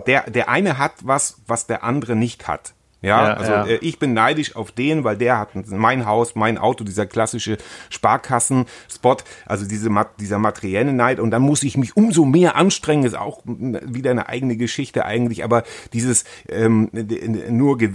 der, 0.06 0.30
der 0.30 0.48
eine 0.48 0.78
hat 0.78 0.92
was, 1.02 1.36
was 1.46 1.66
der 1.66 1.84
andere 1.84 2.16
nicht 2.16 2.48
hat. 2.48 2.72
Ja, 3.02 3.28
Ja, 3.28 3.34
also 3.34 3.52
ja. 3.52 3.66
Äh, 3.66 3.76
ich 3.80 3.98
bin 3.98 4.12
neidisch 4.12 4.56
auf 4.56 4.72
den, 4.72 5.04
weil 5.04 5.16
der 5.16 5.38
hat 5.38 5.50
mein 5.70 6.06
Haus, 6.06 6.34
mein 6.34 6.58
Auto, 6.58 6.84
dieser 6.84 7.06
klassische 7.06 7.56
Sparkassen-Spot, 7.88 9.16
also 9.46 9.66
diese, 9.66 9.90
dieser 10.18 10.38
materielle 10.38 10.92
Neid. 10.92 11.20
Und 11.20 11.30
dann 11.30 11.42
muss 11.42 11.62
ich 11.62 11.76
mich 11.76 11.96
umso 11.96 12.24
mehr 12.24 12.56
anstrengen, 12.56 13.04
ist 13.04 13.16
auch 13.16 13.40
wieder 13.44 14.10
eine 14.10 14.28
eigene 14.28 14.56
Geschichte 14.56 15.04
eigentlich. 15.04 15.44
Aber 15.44 15.62
dieses 15.92 16.24
ähm, 16.48 16.90
nur 17.48 17.78
Ge- 17.78 17.90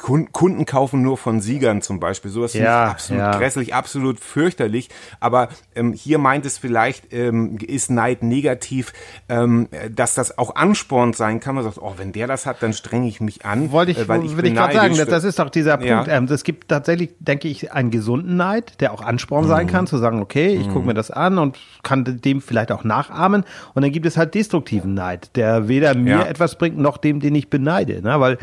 Kun- 0.00 0.28
Kunden 0.32 0.64
kaufen 0.66 1.02
nur 1.02 1.18
von 1.18 1.40
Siegern 1.40 1.82
zum 1.82 2.00
Beispiel, 2.00 2.30
sowas 2.30 2.54
Ja, 2.54 2.86
ich 2.86 2.90
absolut 2.92 3.22
ja. 3.22 3.38
grässlich, 3.38 3.74
absolut 3.74 4.20
fürchterlich. 4.20 4.88
Aber 5.20 5.48
ähm, 5.74 5.92
hier 5.92 6.18
meint 6.18 6.46
es 6.46 6.58
vielleicht, 6.58 7.12
ähm, 7.12 7.58
ist 7.58 7.90
Neid 7.90 8.22
negativ, 8.22 8.92
ähm, 9.28 9.68
dass 9.94 10.14
das 10.14 10.38
auch 10.38 10.54
Ansporn 10.56 11.12
sein 11.12 11.40
kann. 11.40 11.54
Man 11.56 11.64
sagt, 11.64 11.78
oh, 11.78 11.94
wenn 11.96 12.12
der 12.12 12.26
das 12.26 12.46
hat, 12.46 12.62
dann 12.62 12.72
strenge 12.72 13.08
ich 13.08 13.20
mich 13.20 13.44
an. 13.44 13.70
Wollte 13.72 13.92
ich, 13.92 13.98
äh, 13.98 14.08
weil 14.08 14.24
würde 14.46 14.54
ich 14.54 14.54
gerade 14.54 14.74
sagen, 14.74 14.96
das, 14.96 15.08
das 15.08 15.24
ist 15.24 15.38
doch 15.38 15.50
dieser 15.50 15.80
Ja. 15.82 15.96
Punkt. 15.98 16.10
Ähm, 16.12 16.24
es 16.24 16.44
gibt 16.44 16.68
tatsächlich, 16.68 17.10
denke 17.18 17.48
ich, 17.48 17.72
einen 17.72 17.90
gesunden 17.90 18.36
Neid, 18.36 18.80
der 18.80 18.92
auch 18.92 19.02
Ansporn 19.02 19.44
Mhm. 19.44 19.48
sein 19.48 19.66
kann, 19.66 19.86
zu 19.86 19.98
sagen, 19.98 20.20
okay, 20.20 20.54
ich 20.60 20.68
gucke 20.68 20.86
mir 20.86 20.94
das 20.94 21.10
an 21.10 21.38
und 21.38 21.56
kann 21.82 22.04
dem 22.04 22.40
vielleicht 22.40 22.72
auch 22.72 22.84
nachahmen. 22.84 23.44
Und 23.74 23.82
dann 23.82 23.92
gibt 23.92 24.06
es 24.06 24.16
halt 24.16 24.34
destruktiven 24.34 24.94
Neid, 24.94 25.36
der 25.36 25.68
weder 25.68 25.94
mir 25.94 26.10
Ja. 26.10 26.22
etwas 26.26 26.56
bringt, 26.56 26.78
noch 26.78 26.96
dem, 26.96 27.20
den 27.20 27.34
ich 27.34 27.50
beneide. 27.50 28.02
Ne? 28.02 28.18
Weil 28.20 28.38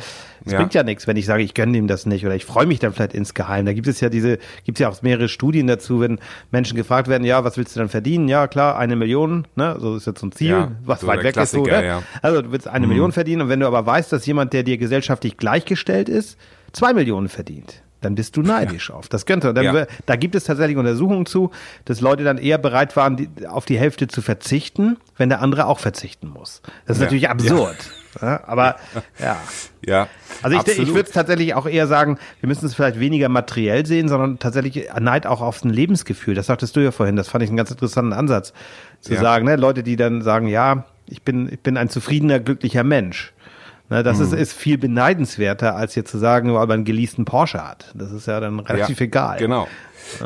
Es 0.45 0.51
Ja. 0.51 0.57
bringt 0.59 0.73
ja 0.73 0.83
nichts, 0.83 1.07
wenn 1.07 1.15
ich 1.17 1.25
sage, 1.25 1.41
ich 1.43 1.53
gönne 1.53 1.77
ihm 1.77 1.87
das 1.87 2.05
nicht 2.05 2.25
oder 2.25 2.35
ich 2.35 2.45
freue 2.45 2.65
mich 2.65 2.79
dann 2.79 2.93
vielleicht 2.93 3.13
insgeheim. 3.13 3.65
Da 3.65 3.73
gibt 3.73 3.87
es 3.87 4.01
ja 4.01 4.09
diese, 4.09 4.37
gibt 4.65 4.77
es 4.77 4.79
ja 4.79 4.89
auch 4.89 5.01
mehrere 5.01 5.29
Studien 5.29 5.67
dazu, 5.67 6.01
wenn 6.01 6.19
Menschen 6.51 6.75
gefragt 6.75 7.07
werden, 7.07 7.23
ja, 7.23 7.43
was 7.43 7.57
willst 7.57 7.75
du 7.75 7.79
dann 7.79 7.89
verdienen? 7.89 8.27
Ja, 8.27 8.47
klar, 8.47 8.77
eine 8.77 8.95
Million, 8.95 9.47
ne? 9.55 9.75
So 9.79 9.95
ist 9.95 10.05
jetzt 10.07 10.19
so 10.19 10.27
ein 10.27 10.31
Ziel, 10.33 10.49
Ja, 10.49 10.71
was 10.85 11.01
so 11.01 11.07
weit 11.07 11.23
weg 11.23 11.37
ist 11.37 11.51
so, 11.51 11.63
Klassiker, 11.63 11.81
ne? 11.81 11.87
ja. 11.87 12.03
Also 12.21 12.41
du 12.41 12.51
willst 12.51 12.67
eine 12.67 12.87
Million 12.87 13.11
verdienen 13.11 13.43
und 13.43 13.49
wenn 13.49 13.59
du 13.61 13.67
aber 13.67 13.85
weißt, 13.85 14.11
dass 14.11 14.25
jemand, 14.25 14.53
der 14.53 14.63
dir 14.63 14.77
gesellschaftlich 14.77 15.37
gleichgestellt 15.37 16.09
ist, 16.09 16.37
zwei 16.73 16.93
Millionen 16.93 17.29
verdient. 17.29 17.81
Dann 18.01 18.15
bist 18.15 18.35
du 18.35 18.41
neidisch 18.41 18.91
auf. 18.91 19.07
Das 19.07 19.25
könnte. 19.25 19.53
Dann, 19.53 19.63
Ja. 19.63 19.85
Da 20.05 20.17
gibt 20.17 20.35
es 20.35 20.43
tatsächlich 20.43 20.75
Untersuchungen 20.75 21.25
zu, 21.25 21.51
dass 21.85 22.01
Leute 22.01 22.25
dann 22.25 22.37
eher 22.37 22.57
bereit 22.57 22.97
waren, 22.97 23.15
die, 23.15 23.29
auf 23.47 23.63
die 23.63 23.79
Hälfte 23.79 24.09
zu 24.09 24.21
verzichten, 24.21 24.97
wenn 25.17 25.29
der 25.29 25.41
andere 25.41 25.67
auch 25.67 25.79
verzichten 25.79 26.27
muss. 26.27 26.61
Das 26.85 26.97
ist 26.97 27.01
Ja. 27.01 27.05
natürlich 27.05 27.29
absurd. 27.29 27.77
Ja. 28.21 28.41
aber 28.45 28.75
ja. 29.19 29.37
Ja. 29.85 30.07
Also 30.41 30.57
ich, 30.57 30.79
ich 30.79 30.87
würde 30.89 31.07
es 31.07 31.11
tatsächlich 31.11 31.53
auch 31.55 31.65
eher 31.65 31.87
sagen, 31.87 32.17
wir 32.39 32.47
müssen 32.47 32.65
es 32.65 32.73
vielleicht 32.75 32.99
weniger 32.99 33.29
materiell 33.29 33.85
sehen, 33.85 34.07
sondern 34.07 34.39
tatsächlich 34.39 34.89
Neid 34.99 35.27
auch 35.27 35.41
auf 35.41 35.63
ein 35.63 35.69
Lebensgefühl. 35.69 36.35
Das 36.35 36.45
sagtest 36.47 36.75
du 36.75 36.79
ja 36.79 36.91
vorhin, 36.91 37.15
das 37.15 37.27
fand 37.27 37.43
ich 37.43 37.49
einen 37.49 37.57
ganz 37.57 37.71
interessanten 37.71 38.13
Ansatz. 38.13 38.53
Zu 39.01 39.13
Ja. 39.15 39.21
sagen, 39.21 39.45
ne, 39.45 39.55
Leute, 39.57 39.83
die 39.83 39.95
dann 39.95 40.21
sagen, 40.21 40.47
ja, 40.47 40.85
ich 41.07 41.21
bin, 41.23 41.49
ich 41.51 41.59
bin 41.59 41.75
ein 41.77 41.89
zufriedener, 41.89 42.39
glücklicher 42.39 42.83
Mensch. 42.83 43.33
Ne, 43.93 44.01
das 44.01 44.17
Mhm. 44.17 44.23
ist, 44.23 44.33
ist 44.33 44.53
viel 44.53 44.79
beneidenswerter, 44.79 45.75
als 45.75 45.93
jetzt 45.93 46.09
zu 46.09 46.17
sagen, 46.17 46.47
weil 46.51 46.61
man 46.65 46.71
einen 46.71 46.83
geleasten 46.85 47.25
Porsche 47.25 47.63
hat. 47.63 47.91
Das 47.93 48.11
ist 48.11 48.25
ja 48.25 48.39
dann 48.39 48.59
relativ 48.59 48.99
ja, 48.99 49.05
egal. 49.05 49.37
Genau. 49.37 49.67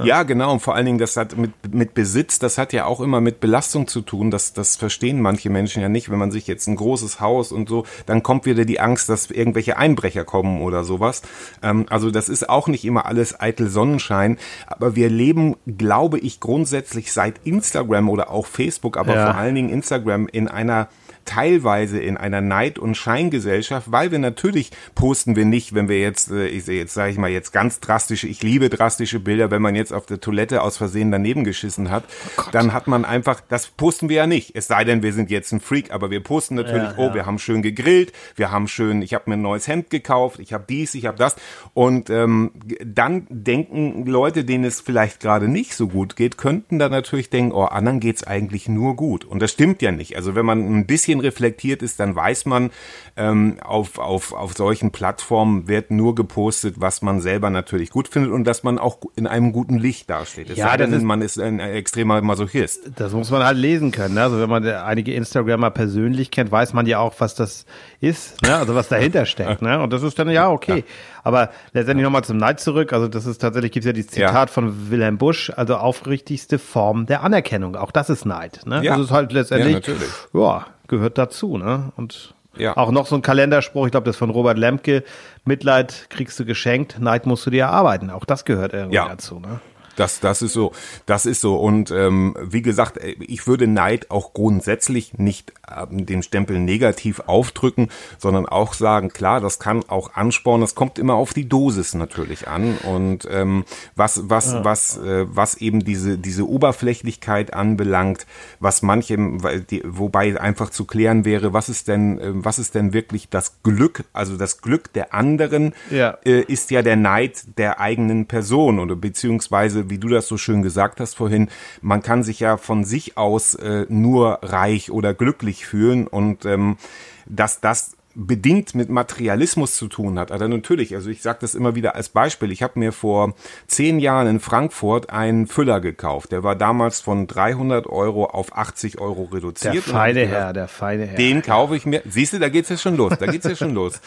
Ja, 0.03 0.23
genau. 0.23 0.53
Und 0.53 0.61
vor 0.61 0.73
allen 0.73 0.85
Dingen, 0.85 0.97
das 0.99 1.17
hat 1.17 1.37
mit, 1.37 1.51
mit 1.73 1.93
Besitz, 1.93 2.39
das 2.39 2.57
hat 2.57 2.71
ja 2.71 2.85
auch 2.85 3.01
immer 3.01 3.19
mit 3.19 3.41
Belastung 3.41 3.87
zu 3.87 3.99
tun. 4.01 4.31
Das, 4.31 4.53
das 4.53 4.77
verstehen 4.77 5.21
manche 5.21 5.49
Menschen 5.49 5.81
ja 5.81 5.89
nicht. 5.89 6.09
Wenn 6.09 6.17
man 6.17 6.31
sich 6.31 6.47
jetzt 6.47 6.67
ein 6.67 6.77
großes 6.77 7.19
Haus 7.19 7.51
und 7.51 7.67
so, 7.67 7.85
dann 8.05 8.23
kommt 8.23 8.45
wieder 8.45 8.63
die 8.63 8.79
Angst, 8.79 9.09
dass 9.09 9.29
irgendwelche 9.29 9.77
Einbrecher 9.77 10.23
kommen 10.23 10.61
oder 10.61 10.85
sowas. 10.85 11.21
Ähm, 11.61 11.85
also 11.89 12.09
das 12.09 12.29
ist 12.29 12.49
auch 12.49 12.67
nicht 12.69 12.85
immer 12.85 13.05
alles 13.05 13.39
eitel 13.39 13.69
Sonnenschein. 13.69 14.37
Aber 14.65 14.95
wir 14.95 15.09
leben, 15.09 15.57
glaube 15.65 16.19
ich, 16.19 16.39
grundsätzlich 16.39 17.11
seit 17.11 17.35
Instagram 17.45 18.09
oder 18.09 18.31
auch 18.31 18.45
Facebook, 18.47 18.95
aber 18.97 19.13
Ja. 19.13 19.25
vor 19.25 19.35
allen 19.35 19.55
Dingen 19.55 19.69
Instagram 19.69 20.27
in 20.27 20.47
einer 20.47 20.87
teilweise 21.27 21.99
in 21.99 22.17
einer 22.17 22.41
Neid- 22.41 22.79
und 22.79 22.95
Scheingesellschaft, 22.95 23.91
weil 23.91 24.11
wir 24.11 24.19
natürlich 24.19 24.71
posten 24.95 25.35
wir 25.35 25.45
nicht, 25.45 25.75
wenn 25.75 25.89
wir 25.89 25.99
jetzt, 25.99 26.31
äh, 26.31 26.47
ich 26.47 26.65
sehe 26.65 26.79
jetzt 26.79 26.93
sage 26.95 27.11
ich 27.11 27.17
mal 27.17 27.29
jetzt 27.29 27.51
ganz 27.51 27.79
drastische, 27.79 28.27
ich 28.27 28.41
liebe 28.41 28.69
drastische 28.69 29.19
Bilder, 29.19 29.51
wenn 29.51 29.61
man 29.61 29.75
jetzt 29.75 29.93
auf 29.93 30.05
der 30.05 30.19
Toilette 30.19 30.61
aus 30.61 30.77
Versehen 30.77 31.11
daneben 31.11 31.43
geschissen 31.43 31.91
hat, 31.91 32.05
dann 32.51 32.73
hat 32.73 32.87
man 32.87 33.05
einfach, 33.05 33.41
das 33.47 33.67
posten 33.67 34.09
wir 34.09 34.17
ja 34.17 34.27
nicht. 34.27 34.55
Es 34.55 34.67
sei 34.67 34.83
denn, 34.83 35.03
wir 35.03 35.13
sind 35.13 35.29
jetzt 35.29 35.51
ein 35.51 35.59
Freak, 35.59 35.91
aber 35.91 36.09
wir 36.09 36.23
posten 36.23 36.55
natürlich, 36.55 36.83
Ja, 36.83 36.95
oh, 36.97 37.07
ja. 37.07 37.13
wir 37.13 37.25
haben 37.25 37.37
schön 37.39 37.61
gegrillt, 37.61 38.13
wir 38.35 38.51
haben 38.51 38.67
schön, 38.67 39.01
ich 39.01 39.13
habe 39.13 39.29
mir 39.29 39.35
ein 39.35 39.41
neues 39.41 39.67
Hemd 39.67 39.89
gekauft, 39.89 40.39
ich 40.39 40.53
habe 40.53 40.65
dies, 40.67 40.95
ich 40.95 41.05
habe 41.05 41.17
das 41.17 41.35
und 41.73 42.09
ähm, 42.09 42.51
dann 42.83 43.27
denken 43.29 44.05
Leute, 44.05 44.45
denen 44.45 44.63
es 44.63 44.81
vielleicht 44.81 45.19
gerade 45.19 45.47
nicht 45.47 45.75
so 45.75 45.87
gut 45.87 46.15
geht, 46.15 46.37
könnten 46.37 46.79
dann 46.79 46.91
natürlich 46.91 47.29
denken, 47.29 47.51
oh, 47.51 47.65
anderen 47.65 47.99
geht's 47.99 48.23
eigentlich 48.23 48.69
nur 48.69 48.95
gut 48.95 49.25
und 49.25 49.41
das 49.41 49.51
stimmt 49.51 49.81
ja 49.81 49.91
nicht. 49.91 50.15
Also 50.15 50.35
wenn 50.35 50.45
man 50.45 50.59
ein 50.65 50.87
bisschen 51.17 51.27
reflektiert 51.37 51.81
ist, 51.81 51.99
dann 51.99 52.15
weiß 52.15 52.45
man, 52.45 52.71
ähm, 53.15 53.57
auf, 53.63 53.97
auf, 53.99 54.33
auf 54.33 54.53
solchen 54.55 54.91
Plattformen 54.91 55.67
wird 55.67 55.91
nur 55.91 56.15
gepostet, 56.15 56.75
was 56.77 57.01
man 57.01 57.21
selber 57.21 57.49
natürlich 57.49 57.89
gut 57.89 58.07
findet 58.07 58.31
und 58.31 58.43
dass 58.43 58.63
man 58.63 58.77
auch 58.79 58.99
in 59.15 59.27
einem 59.27 59.51
guten 59.51 59.77
Licht 59.77 60.09
dasteht. 60.09 60.49
Es 60.49 60.57
Ja, 60.57 60.69
sei 60.69 60.77
denn, 60.77 60.93
ist- 60.93 61.03
man 61.03 61.21
ist 61.21 61.39
ein 61.39 61.59
extremer 61.59 62.21
Masochist. 62.21 62.91
Das 62.95 63.13
muss 63.13 63.31
man 63.31 63.43
halt 63.43 63.57
lesen 63.57 63.91
können. 63.91 64.15
Ne? 64.15 64.21
Also 64.23 64.39
wenn 64.39 64.49
man 64.49 64.63
der- 64.63 64.85
einige 64.85 65.13
Instagrammer 65.13 65.71
persönlich 65.71 66.31
kennt, 66.31 66.51
weiß 66.51 66.73
man 66.73 66.85
ja 66.85 66.99
auch, 66.99 67.13
was 67.19 67.35
das 67.35 67.65
ist, 67.99 68.41
ne? 68.43 68.55
also 68.55 68.75
was 68.75 68.87
dahinter 68.89 69.25
steckt. 69.27 69.61
Ne? 69.61 69.79
Und 69.81 69.91
das 69.93 70.03
ist 70.03 70.17
dann 70.19 70.29
ja 70.29 70.49
okay. 70.49 70.83
Aber 71.23 71.49
letztendlich 71.73 72.03
nochmal 72.05 72.23
zum 72.23 72.37
Neid 72.37 72.59
zurück. 72.59 72.93
Also 72.93 73.07
das 73.09 73.25
ist 73.25 73.39
tatsächlich, 73.39 73.71
gibt 73.73 73.83
es 73.85 73.87
ja 73.87 73.93
dieses 73.93 74.15
Ja. 74.15 74.27
Zitat 74.29 74.49
von 74.49 74.89
Wilhelm 74.89 75.17
Busch, 75.17 75.51
also 75.55 75.75
aufrichtigste 75.75 76.57
Form 76.59 77.05
der 77.05 77.21
Anerkennung. 77.23 77.75
Auch 77.75 77.91
das 77.91 78.09
ist 78.09 78.25
Neid. 78.25 78.61
Ne? 78.65 78.81
Ja. 78.83 78.95
Das 78.95 79.07
ist 79.07 79.11
halt 79.11 79.33
letztendlich, 79.33 79.73
Ja, 79.73 79.79
natürlich. 79.79 80.09
ja, 80.33 80.65
gehört 80.87 81.17
dazu. 81.17 81.57
Ne? 81.57 81.91
Und 81.95 82.33
Ja. 82.57 82.75
auch 82.77 82.91
noch 82.91 83.05
so 83.07 83.15
ein 83.15 83.21
Kalenderspruch, 83.21 83.85
ich 83.85 83.91
glaube, 83.91 84.05
das 84.05 84.15
ist 84.15 84.19
von 84.19 84.29
Robert 84.29 84.57
Lemke, 84.57 85.03
Mitleid 85.45 86.07
kriegst 86.09 86.39
du 86.39 86.45
geschenkt, 86.45 86.97
Neid 86.99 87.25
musst 87.25 87.45
du 87.45 87.49
dir 87.49 87.63
erarbeiten. 87.65 88.09
Auch 88.09 88.25
das 88.25 88.45
gehört 88.45 88.73
irgendwie 88.73 88.95
Ja. 88.95 89.07
dazu. 89.07 89.39
Ne? 89.39 89.59
Das, 89.97 90.21
das 90.21 90.41
ist 90.41 90.53
so, 90.53 90.71
das 91.05 91.25
ist 91.25 91.41
so. 91.41 91.57
Und 91.57 91.91
ähm, 91.91 92.35
wie 92.41 92.61
gesagt, 92.61 92.97
äh, 92.97 93.15
ich 93.19 93.45
würde 93.47 93.67
Neid 93.67 94.09
auch 94.11 94.33
grundsätzlich 94.33 95.17
nicht 95.17 95.51
ähm, 95.69 96.05
den 96.05 96.23
Stempel 96.23 96.59
negativ 96.59 97.19
aufdrücken, 97.25 97.89
sondern 98.17 98.45
auch 98.45 98.73
sagen, 98.73 99.09
klar, 99.09 99.41
das 99.41 99.59
kann 99.59 99.83
auch 99.89 100.13
anspornen. 100.13 100.63
Es 100.63 100.75
kommt 100.75 100.97
immer 100.99 101.15
auf 101.15 101.33
die 101.33 101.49
Dosis 101.49 101.93
natürlich 101.95 102.47
an. 102.47 102.77
Und 102.77 103.27
ähm, 103.29 103.65
was, 103.95 104.21
was, 104.29 104.55
was, 104.63 104.97
äh, 104.97 105.25
was 105.27 105.55
eben 105.55 105.83
diese, 105.83 106.17
diese 106.17 106.47
Oberflächlichkeit 106.47 107.53
anbelangt, 107.53 108.25
was 108.59 108.81
manchem, 108.81 109.41
wobei 109.83 110.39
einfach 110.39 110.69
zu 110.69 110.85
klären 110.85 111.25
wäre, 111.25 111.53
was 111.53 111.69
ist 111.69 111.87
denn, 111.87 112.19
äh, 112.19 112.31
was 112.33 112.59
ist 112.59 112.75
denn 112.75 112.93
wirklich 112.93 113.29
das 113.29 113.63
Glück, 113.63 114.03
also 114.13 114.37
das 114.37 114.61
Glück 114.61 114.93
der 114.93 115.13
anderen, 115.13 115.73
Ja. 115.89 116.17
äh, 116.23 116.41
ist 116.41 116.71
ja 116.71 116.81
der 116.81 116.95
Neid 116.95 117.57
der 117.57 117.79
eigenen 117.79 118.27
Person 118.27 118.79
oder 118.79 118.95
beziehungsweise, 118.95 119.86
wie 119.89 119.97
du 119.97 120.07
das 120.07 120.27
so 120.27 120.37
schön 120.37 120.61
gesagt 120.61 120.99
hast 120.99 121.15
vorhin, 121.15 121.49
man 121.81 122.01
kann 122.01 122.23
sich 122.23 122.39
ja 122.39 122.57
von 122.57 122.83
sich 122.83 123.17
aus 123.17 123.55
äh, 123.55 123.85
nur 123.89 124.39
reich 124.41 124.91
oder 124.91 125.13
glücklich 125.13 125.65
fühlen 125.65 126.07
und 126.07 126.45
ähm, 126.45 126.77
dass 127.25 127.59
das 127.59 127.97
bedingt 128.19 128.73
mit 128.73 128.89
Materialismus 128.89 129.75
zu 129.75 129.87
tun 129.87 130.17
hat. 130.17 130.31
Also 130.31 130.47
natürlich, 130.47 130.95
also 130.95 131.09
ich 131.09 131.21
sage 131.21 131.37
das 131.41 131.53
immer 131.53 131.75
wieder 131.75 131.93
als 131.95 132.09
Beispiel. 132.09 132.51
Ich 132.51 132.63
habe 132.63 132.79
mir 132.79 132.91
vor 132.91 133.35
zehn 133.67 133.99
Jahren 133.99 134.25
in 134.25 134.39
Frankfurt 134.39 135.11
einen 135.11 135.45
Füller 135.45 135.79
gekauft. 135.79 136.31
Der 136.31 136.43
war 136.43 136.55
damals 136.55 136.99
von 136.99 137.27
300 137.27 137.85
Euro 137.85 138.25
auf 138.25 138.57
80 138.57 138.99
Euro 138.99 139.25
reduziert. 139.25 139.75
Der 139.75 139.81
feine 139.83 140.21
gedacht, 140.21 140.35
Herr, 140.35 140.53
der 140.53 140.67
feine 140.67 141.05
Herr. 141.05 141.15
den 141.15 141.43
kaufe 141.43 141.75
ich 141.75 141.85
mir. 141.85 142.01
Siehst 142.09 142.33
du, 142.33 142.39
da 142.39 142.49
geht's 142.49 142.69
ja 142.69 142.77
schon 142.77 142.97
los. 142.97 143.13
Da 143.19 143.27
geht's 143.27 143.45
ja 143.45 143.55
schon 143.55 143.75
los. 143.75 144.01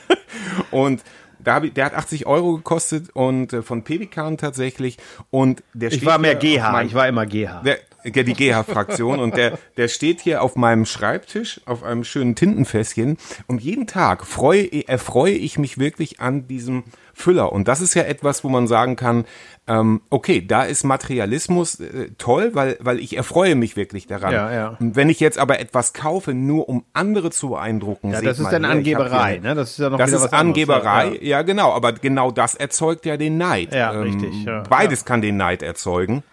Und 0.70 1.02
da 1.44 1.54
hab 1.54 1.64
ich, 1.64 1.72
der 1.72 1.86
hat 1.86 1.94
80 1.94 2.26
Euro 2.26 2.56
gekostet 2.56 3.10
und 3.14 3.52
äh, 3.52 3.62
von 3.62 3.82
Pelikan 3.84 4.38
tatsächlich. 4.38 4.98
Und 5.30 5.62
der 5.74 5.88
ich 5.90 5.96
steht 5.96 6.06
war 6.06 6.18
mehr 6.18 6.34
GH, 6.34 6.70
meinem- 6.72 6.86
ich 6.86 6.94
war 6.94 7.08
immer 7.08 7.26
GH. 7.26 7.62
der, 7.64 7.78
der, 8.04 8.24
die 8.24 8.32
GH-Fraktion 8.34 9.20
und 9.20 9.36
der, 9.36 9.58
der 9.76 9.88
steht 9.88 10.20
hier 10.20 10.42
auf 10.42 10.56
meinem 10.56 10.86
Schreibtisch 10.86 11.60
auf 11.66 11.82
einem 11.84 12.04
schönen 12.04 12.34
Tintenfässchen 12.34 13.16
und 13.46 13.62
jeden 13.62 13.86
Tag 13.86 14.26
freue, 14.26 14.68
erfreue 14.88 15.32
ich 15.34 15.58
mich 15.58 15.78
wirklich 15.78 16.20
an 16.20 16.48
diesem 16.48 16.84
Füller 17.22 17.52
und 17.52 17.68
das 17.68 17.80
ist 17.80 17.94
ja 17.94 18.02
etwas, 18.02 18.44
wo 18.44 18.48
man 18.48 18.66
sagen 18.66 18.96
kann, 18.96 19.24
ähm, 19.68 20.02
okay, 20.10 20.44
da 20.44 20.64
ist 20.64 20.82
Materialismus 20.84 21.78
äh, 21.80 22.10
toll, 22.18 22.50
weil, 22.54 22.76
weil 22.80 22.98
ich 22.98 23.16
erfreue 23.16 23.54
mich 23.54 23.76
wirklich 23.76 24.06
daran. 24.06 24.32
Ja, 24.32 24.52
ja. 24.52 24.76
Und 24.80 24.96
wenn 24.96 25.08
ich 25.08 25.20
jetzt 25.20 25.38
aber 25.38 25.60
etwas 25.60 25.92
kaufe, 25.92 26.34
nur 26.34 26.68
um 26.68 26.84
andere 26.92 27.30
zu 27.30 27.50
beeindrucken, 27.50 28.10
Ja, 28.10 28.20
das 28.20 28.38
ist 28.38 28.44
mal 28.44 28.50
dann 28.50 28.66
hab 28.66 28.72
Angeberei, 28.72 29.38
ne? 29.38 29.54
Das 29.54 29.70
ist 29.70 29.78
ja 29.78 29.88
noch 29.88 29.98
das 29.98 30.10
ist 30.10 30.16
was 30.16 30.32
anderes. 30.32 30.68
Angeberei, 30.68 31.18
Ja, 31.20 31.38
ja, 31.38 31.42
genau, 31.42 31.72
aber 31.72 31.92
genau 31.92 32.30
das 32.32 32.54
erzeugt 32.56 33.06
ja 33.06 33.16
den 33.16 33.38
Neid. 33.38 33.72
Ja, 33.72 33.90
richtig, 33.90 34.44
ja. 34.44 34.64
Beides 34.68 35.04
kann 35.04 35.22
den 35.22 35.36
Neid 35.36 35.62
erzeugen. 35.62 36.24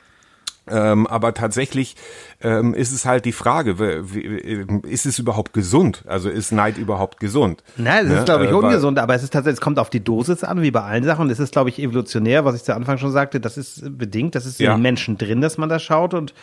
Ähm, 0.72 1.08
aber 1.08 1.34
tatsächlich 1.34 1.96
ähm, 2.42 2.74
ist 2.74 2.92
es 2.92 3.06
halt 3.06 3.26
die 3.26 3.32
Frage, 3.32 3.80
wie, 4.14 4.22
ist 4.88 5.06
es 5.06 5.20
überhaupt 5.20 5.54
gesund? 5.54 6.04
Also 6.08 6.30
ist 6.30 6.52
Neid 6.52 6.78
überhaupt 6.78 7.20
gesund? 7.20 7.64
Nein, 7.78 8.06
es 8.06 8.12
Ne? 8.12 8.18
ist, 8.20 8.26
glaube 8.26 8.46
ich, 8.46 8.50
Äh, 8.52 8.54
weil- 8.54 8.64
ungesund, 8.66 9.00
aber 9.00 9.16
es 9.16 9.24
ist 9.24 9.34
tatsächlich, 9.34 9.58
es 9.60 9.62
kommt 9.62 9.80
auf 9.80 9.90
die 9.90 10.04
Dosis 10.04 10.44
an, 10.44 10.62
wie 10.62 10.72
bei 10.72 10.82
allen 10.82 11.04
Sachen. 11.04 11.22
Und 11.26 11.30
es 11.32 11.40
ist, 11.40 11.52
glaube 11.52 11.70
ich, 11.70 11.80
evolutionär, 11.80 12.46
was 12.46 12.56
ich 12.56 12.64
zu 12.64 12.76
Anfang 12.76 12.98
schon 12.98 13.12
sagte, 13.12 13.40
das 13.40 13.58
ist 13.58 13.98
bedingt, 13.98 14.36
das 14.36 14.46
ist 14.46 14.60
in 14.60 14.66
Ja. 14.68 14.76
den 14.76 14.82
Menschen 14.82 15.18
drin, 15.18 15.42
dass 15.42 15.58
man 15.58 15.70
das 15.70 15.84
schaut. 15.84 16.14
Und 16.14 16.34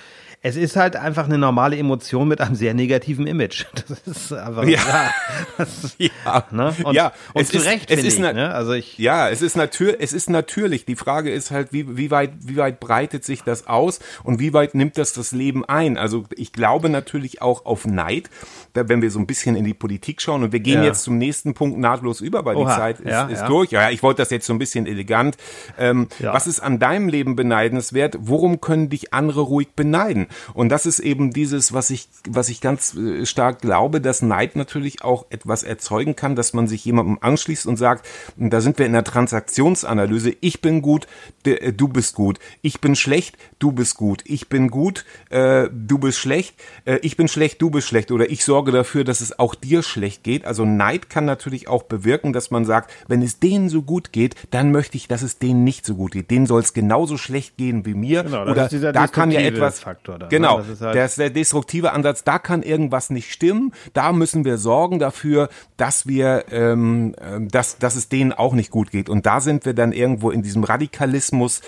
es 0.47 0.55
ist 0.55 0.77
halt 0.77 0.95
einfach 0.95 1.25
eine 1.25 1.39
normale 1.39 1.77
Emotion 1.77 2.29
mit 2.29 2.41
einem 2.41 2.55
sehr 2.55 2.73
negativen 2.73 3.27
Image. 3.27 3.65
Das 3.89 3.99
ist 4.07 4.33
einfach, 4.33 4.63
Ja. 4.65 4.79
ja. 4.79 5.11
Das, 5.59 5.97
Ja, 5.99 6.45
ne? 6.53 6.75
Und, 6.85 6.95
ja, 6.95 7.13
und 7.35 7.43
es 7.43 7.49
zu 7.49 7.57
ist- 7.59 7.67
Recht, 7.67 7.91
es 7.91 8.05
ist 8.05 8.15
ich, 8.15 8.21
ne? 8.21 8.55
Also 8.55 8.73
ich, 8.73 8.97
Ja, 8.99 9.29
es 9.29 9.43
ist 9.43 9.57
natürlich, 9.57 9.97
es 10.01 10.13
ist 10.13 10.31
natürlich. 10.31 10.85
Die 10.85 10.95
Frage 10.95 11.31
ist 11.33 11.51
halt, 11.51 11.73
wie, 11.73 11.97
wie 11.97 12.11
weit, 12.13 12.31
wie 12.41 12.57
weit 12.57 12.79
breitet 12.79 13.25
sich 13.25 13.43
das 13.43 13.67
aus 13.67 13.99
und 14.23 14.39
wie 14.39 14.53
weit 14.53 14.75
nimmt 14.77 14.99
das 14.99 15.13
das 15.13 15.33
Leben 15.33 15.65
ein? 15.65 15.99
Also 15.99 16.25
ich 16.37 16.53
glaube 16.53 16.89
natürlich 16.91 17.43
auch 17.43 17.67
auf 17.67 17.85
Neid, 17.87 18.31
wenn 18.75 19.03
wir 19.03 19.11
so 19.11 19.19
ein 19.19 19.27
bisschen 19.27 19.57
in 19.57 19.65
die 19.65 19.75
Politik 19.75 20.23
schauen 20.23 20.45
und 20.45 20.53
wir 20.53 20.61
gehen 20.61 20.81
Ja. 20.83 20.85
jetzt 20.85 21.03
zum 21.03 21.19
nächsten 21.19 21.55
Punkt 21.55 21.79
nahtlos 21.79 22.21
über, 22.21 22.45
weil 22.45 22.57
Oha, 22.57 22.71
die 22.73 22.81
Zeit 22.81 23.01
ist, 23.01 23.11
ja, 23.11 23.27
ist 23.27 23.41
ja. 23.41 23.49
durch. 23.49 23.71
Ja, 23.73 23.91
ich 23.91 24.03
wollte 24.03 24.23
das 24.23 24.31
jetzt 24.31 24.47
so 24.47 24.53
ein 24.53 24.59
bisschen 24.61 24.87
elegant. 24.87 25.37
Ähm. 25.79 26.07
Was 26.21 26.47
ist 26.47 26.61
an 26.61 26.79
deinem 26.79 27.09
Leben 27.09 27.35
beneidenswert? 27.35 28.17
Worum 28.21 28.61
können 28.61 28.89
dich 28.91 29.13
andere 29.13 29.41
ruhig 29.41 29.69
beneiden? 29.75 30.27
Und 30.55 30.69
das 30.69 30.87
ist 30.87 31.01
eben 31.01 31.33
dieses, 31.33 31.73
was 31.73 31.91
ich, 31.91 32.09
was 32.29 32.49
ich 32.49 32.61
ganz 32.61 32.95
äh, 32.95 33.27
stark 33.27 33.61
glaube, 33.61 34.01
dass 34.01 34.23
Neid 34.23 34.57
natürlich 34.57 35.03
auch 35.03 35.27
etwas 35.31 35.63
erzeugen 35.63 36.17
kann, 36.17 36.37
dass 36.37 36.53
man 36.53 36.69
sich 36.69 36.85
jemandem 36.85 37.19
anschließt 37.21 37.67
und 37.67 37.77
sagt, 37.77 38.07
da 38.37 38.61
sind 38.61 38.79
wir 38.79 38.87
in 38.87 38.93
der 38.93 39.05
Transaktionsanalyse, 39.05 40.35
ich 40.41 40.61
bin 40.61 40.83
gut, 40.83 41.07
äh, 41.45 41.73
du 41.73 41.89
bist 41.89 42.15
gut, 42.15 42.39
ich 42.63 42.81
bin 42.81 42.97
schlecht, 42.97 43.37
du 43.59 43.73
bist 43.73 43.97
gut, 43.97 44.23
ich 44.25 44.49
bin 44.49 44.69
gut, 44.69 45.05
äh, 45.31 45.69
du 45.73 45.99
bist 45.99 46.19
schlecht, 46.19 46.55
äh, 46.85 46.99
ich 47.03 47.17
bin 47.17 47.29
schlecht, 47.29 47.61
du 47.63 47.71
bist 47.71 47.89
schlecht 47.89 48.11
oder 48.11 48.31
ich 48.31 48.45
sorge 48.45 48.73
dafür, 48.73 49.05
dass 49.05 49.21
es 49.21 49.39
auch 49.39 49.55
dir 49.55 49.83
schlecht 49.83 50.25
geht. 50.25 50.45
Also 50.45 50.65
Neid 50.65 51.11
kann 51.11 51.25
natürlich 51.25 51.69
auch 51.69 51.85
bewirken, 51.85 52.33
dass 52.33 52.51
man 52.51 52.65
sagt, 52.65 52.93
wenn 53.09 53.23
es 53.23 53.39
denen 53.39 53.69
so 53.69 53.83
gut 53.83 54.13
geht, 54.13 54.35
dann 54.51 54.73
möchte 54.73 54.97
ich, 54.97 55.09
dass 55.09 55.23
es 55.23 55.39
denen 55.39 55.65
nicht 55.65 55.87
so 55.87 55.95
gut 55.95 56.13
geht. 56.13 56.31
Denen 56.31 56.47
soll 56.47 56.61
es 56.61 56.75
genauso 56.75 57.17
schlecht 57.17 57.57
gehen 57.57 57.87
wie 57.87 57.95
mir. 57.95 58.25
Genau, 58.25 58.45
das 58.45 58.53
oder 58.53 58.65
ist 58.65 58.73
dieser 58.73 58.93
da 58.93 59.07
kann 59.07 59.31
ja 59.31 59.41
etwas. 59.41 59.81
Faktor 59.81 60.16
dann, 60.19 60.29
ne? 60.29 60.31
genau, 60.31 60.59
Das 60.59 60.69
ist 60.69 60.81
halt- 60.81 60.97
das 60.97 61.11
ist 61.13 61.19
der 61.19 61.31
destruktive 61.31 61.93
Ansatz. 61.93 62.25
Da 62.25 62.39
kann 62.39 62.63
irgendwas 62.63 63.11
nicht 63.11 63.33
stimmen. 63.33 63.73
Da 63.93 64.13
müssen 64.13 64.45
wir 64.45 64.59
sorgen 64.59 64.99
dafür, 64.99 65.49
dass 65.77 66.07
wir, 66.07 66.45
ähm, 66.51 67.15
ähm, 67.21 67.49
dass, 67.49 67.79
dass 67.79 67.97
es 67.97 68.09
denen 68.09 68.33
auch 68.33 68.55
nicht 68.55 68.71
gut 68.71 68.91
geht. 68.91 69.09
Und 69.09 69.27
da 69.27 69.41
sind 69.41 69.65
wir 69.65 69.75
dann 69.75 69.93
irgendwo 69.93 70.31
in 70.31 70.43
diesem 70.43 70.65
Radikalismus, 70.65 71.61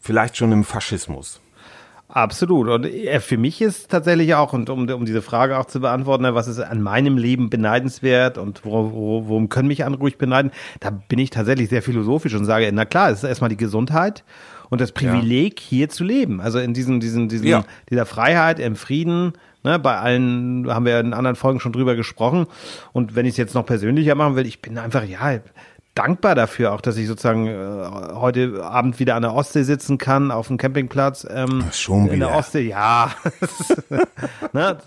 vielleicht 0.00 0.36
schon 0.36 0.52
im 0.52 0.64
Faschismus. 0.64 1.40
Absolut. 2.12 2.68
Und 2.68 2.86
äh, 2.86 3.20
für 3.20 3.36
mich 3.36 3.62
ist 3.62 3.88
tatsächlich 3.90 4.34
auch, 4.34 4.52
und 4.52 4.68
um, 4.68 4.88
um 4.88 5.04
diese 5.04 5.22
Frage 5.22 5.56
auch 5.58 5.66
zu 5.66 5.80
beantworten, 5.80 6.24
ne, 6.24 6.34
was 6.34 6.48
ist 6.48 6.58
an 6.58 6.82
meinem 6.82 7.16
Leben 7.16 7.50
beneidenswert 7.50 8.36
und 8.36 8.64
wo, 8.64 8.90
wo, 8.92 9.28
worum 9.28 9.48
können 9.48 9.68
mich 9.68 9.84
andere 9.84 10.02
ruhig 10.02 10.18
beneiden, 10.18 10.50
da 10.80 10.90
bin 10.90 11.20
ich 11.20 11.30
tatsächlich 11.30 11.68
sehr 11.68 11.82
philosophisch 11.82 12.34
und 12.34 12.46
sage, 12.46 12.68
na 12.72 12.84
klar, 12.84 13.10
es 13.10 13.18
ist 13.18 13.28
erstmal 13.28 13.50
die 13.50 13.56
Gesundheit 13.56 14.24
und 14.70 14.80
das 14.80 14.92
Privileg, 14.92 15.60
hier 15.60 15.88
zu 15.88 16.04
leben. 16.04 16.40
Also 16.40 16.58
in 16.58 16.72
diesem, 16.74 17.00
diesen, 17.00 17.28
diesen, 17.28 17.46
Ja. 17.46 17.64
dieser 17.90 18.06
Freiheit, 18.06 18.58
im 18.58 18.76
Frieden, 18.76 19.32
ne, 19.64 19.78
bei 19.78 19.98
allen 19.98 20.72
haben 20.72 20.86
wir 20.86 20.98
in 21.00 21.12
anderen 21.12 21.36
Folgen 21.36 21.60
schon 21.60 21.72
drüber 21.72 21.96
gesprochen. 21.96 22.46
Und 22.92 23.14
wenn 23.14 23.26
ich 23.26 23.32
es 23.32 23.36
jetzt 23.36 23.54
noch 23.54 23.66
persönlicher 23.66 24.14
machen 24.14 24.36
will, 24.36 24.46
ich 24.46 24.62
bin 24.62 24.78
einfach, 24.78 25.04
ja, 25.04 25.40
dankbar 25.94 26.34
dafür 26.34 26.72
auch, 26.72 26.80
dass 26.80 26.96
ich 26.96 27.06
sozusagen 27.06 27.46
äh, 27.46 28.14
heute 28.14 28.64
Abend 28.64 28.98
wieder 29.00 29.16
an 29.16 29.22
der 29.22 29.34
Ostsee 29.34 29.64
sitzen 29.64 29.98
kann, 29.98 30.30
auf 30.30 30.46
dem 30.46 30.56
Campingplatz. 30.56 31.26
Ähm, 31.28 31.64
Schon 31.72 32.08
in 32.08 32.20
der 32.20 32.28
wieder. 32.28 32.38
Ostsee, 32.38 32.68
ja. 32.68 33.10
ne? 34.52 34.78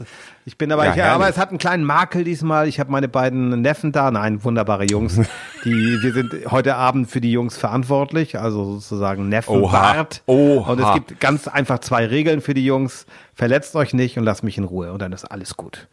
Ich 0.46 0.58
bin 0.58 0.72
aber, 0.72 0.86
Ja, 0.86 0.94
ich, 0.94 1.04
aber 1.04 1.30
es 1.30 1.38
hat 1.38 1.50
einen 1.50 1.58
kleinen 1.58 1.86
Makel 1.86 2.24
diesmal. 2.24 2.68
Ich 2.68 2.80
habe 2.80 2.92
meine 2.92 3.08
beiden 3.08 3.62
Neffen 3.62 3.92
da, 3.92 4.12
nein, 4.12 4.44
wunderbare 4.44 4.86
Jungs. 4.86 5.20
Die, 5.64 6.00
wir 6.02 6.12
sind 6.14 6.34
heute 6.52 6.76
Abend 6.76 7.10
für 7.10 7.22
die 7.22 7.32
Jungs 7.32 7.56
verantwortlich, 7.56 8.38
also 8.38 8.74
sozusagen 8.74 9.30
Neffen 9.30 9.62
Oha. 9.62 10.06
Oha. 10.26 10.72
Und 10.74 10.80
es 10.82 10.94
gibt 10.94 11.22
ganz 11.22 11.48
einfach 11.48 11.80
zwei 11.80 12.06
Regeln 12.06 12.42
für 12.42 12.54
die 12.54 12.66
Jungs. 12.66 13.06
Verletzt 13.34 13.76
euch 13.78 13.94
nicht 13.94 14.18
und 14.18 14.26
lasst 14.26 14.44
mich 14.44 14.58
in 14.58 14.66
Ruhe 14.66 14.92
und 14.92 15.02
dann 15.02 15.14
ist 15.14 15.24
alles 15.24 15.56
gut. 15.56 15.88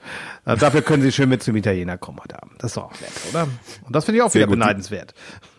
Äh, 0.45 0.57
dafür 0.57 0.83
können 0.83 1.03
sie 1.03 1.13
schön 1.13 1.29
mit 1.29 1.43
zum 1.43 1.55
Italiener 1.55 1.97
kommen 1.97 2.19
heute 2.21 2.43
Abend. 2.43 2.55
Das 2.59 2.73
ist 2.73 2.77
doch 2.77 2.87
auch 2.87 3.01
nett, 3.01 3.13
oder? 3.31 3.47
Und 3.87 3.97
das 3.97 4.05
finde 4.05 4.19
ich 4.19 4.23
auch 4.25 4.31
Sehr 4.31 4.41
wieder 4.41 4.49
gut. 4.49 4.59
beneidenswert. 4.59 5.00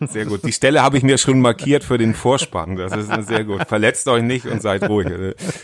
Sehr 0.00 0.26
gut. 0.26 0.44
Die 0.44 0.52
Stelle 0.52 0.82
habe 0.82 0.96
ich 0.96 1.02
mir 1.02 1.18
schon 1.18 1.40
markiert 1.40 1.84
für 1.84 1.98
den 1.98 2.14
Vorspann. 2.14 2.76
Das 2.76 2.92
ist 2.96 3.28
sehr 3.28 3.44
gut. 3.44 3.66
Verletzt 3.68 4.06
euch 4.08 4.22
nicht 4.22 4.46
und 4.46 4.60
seid 4.60 4.88
ruhig. 4.88 5.08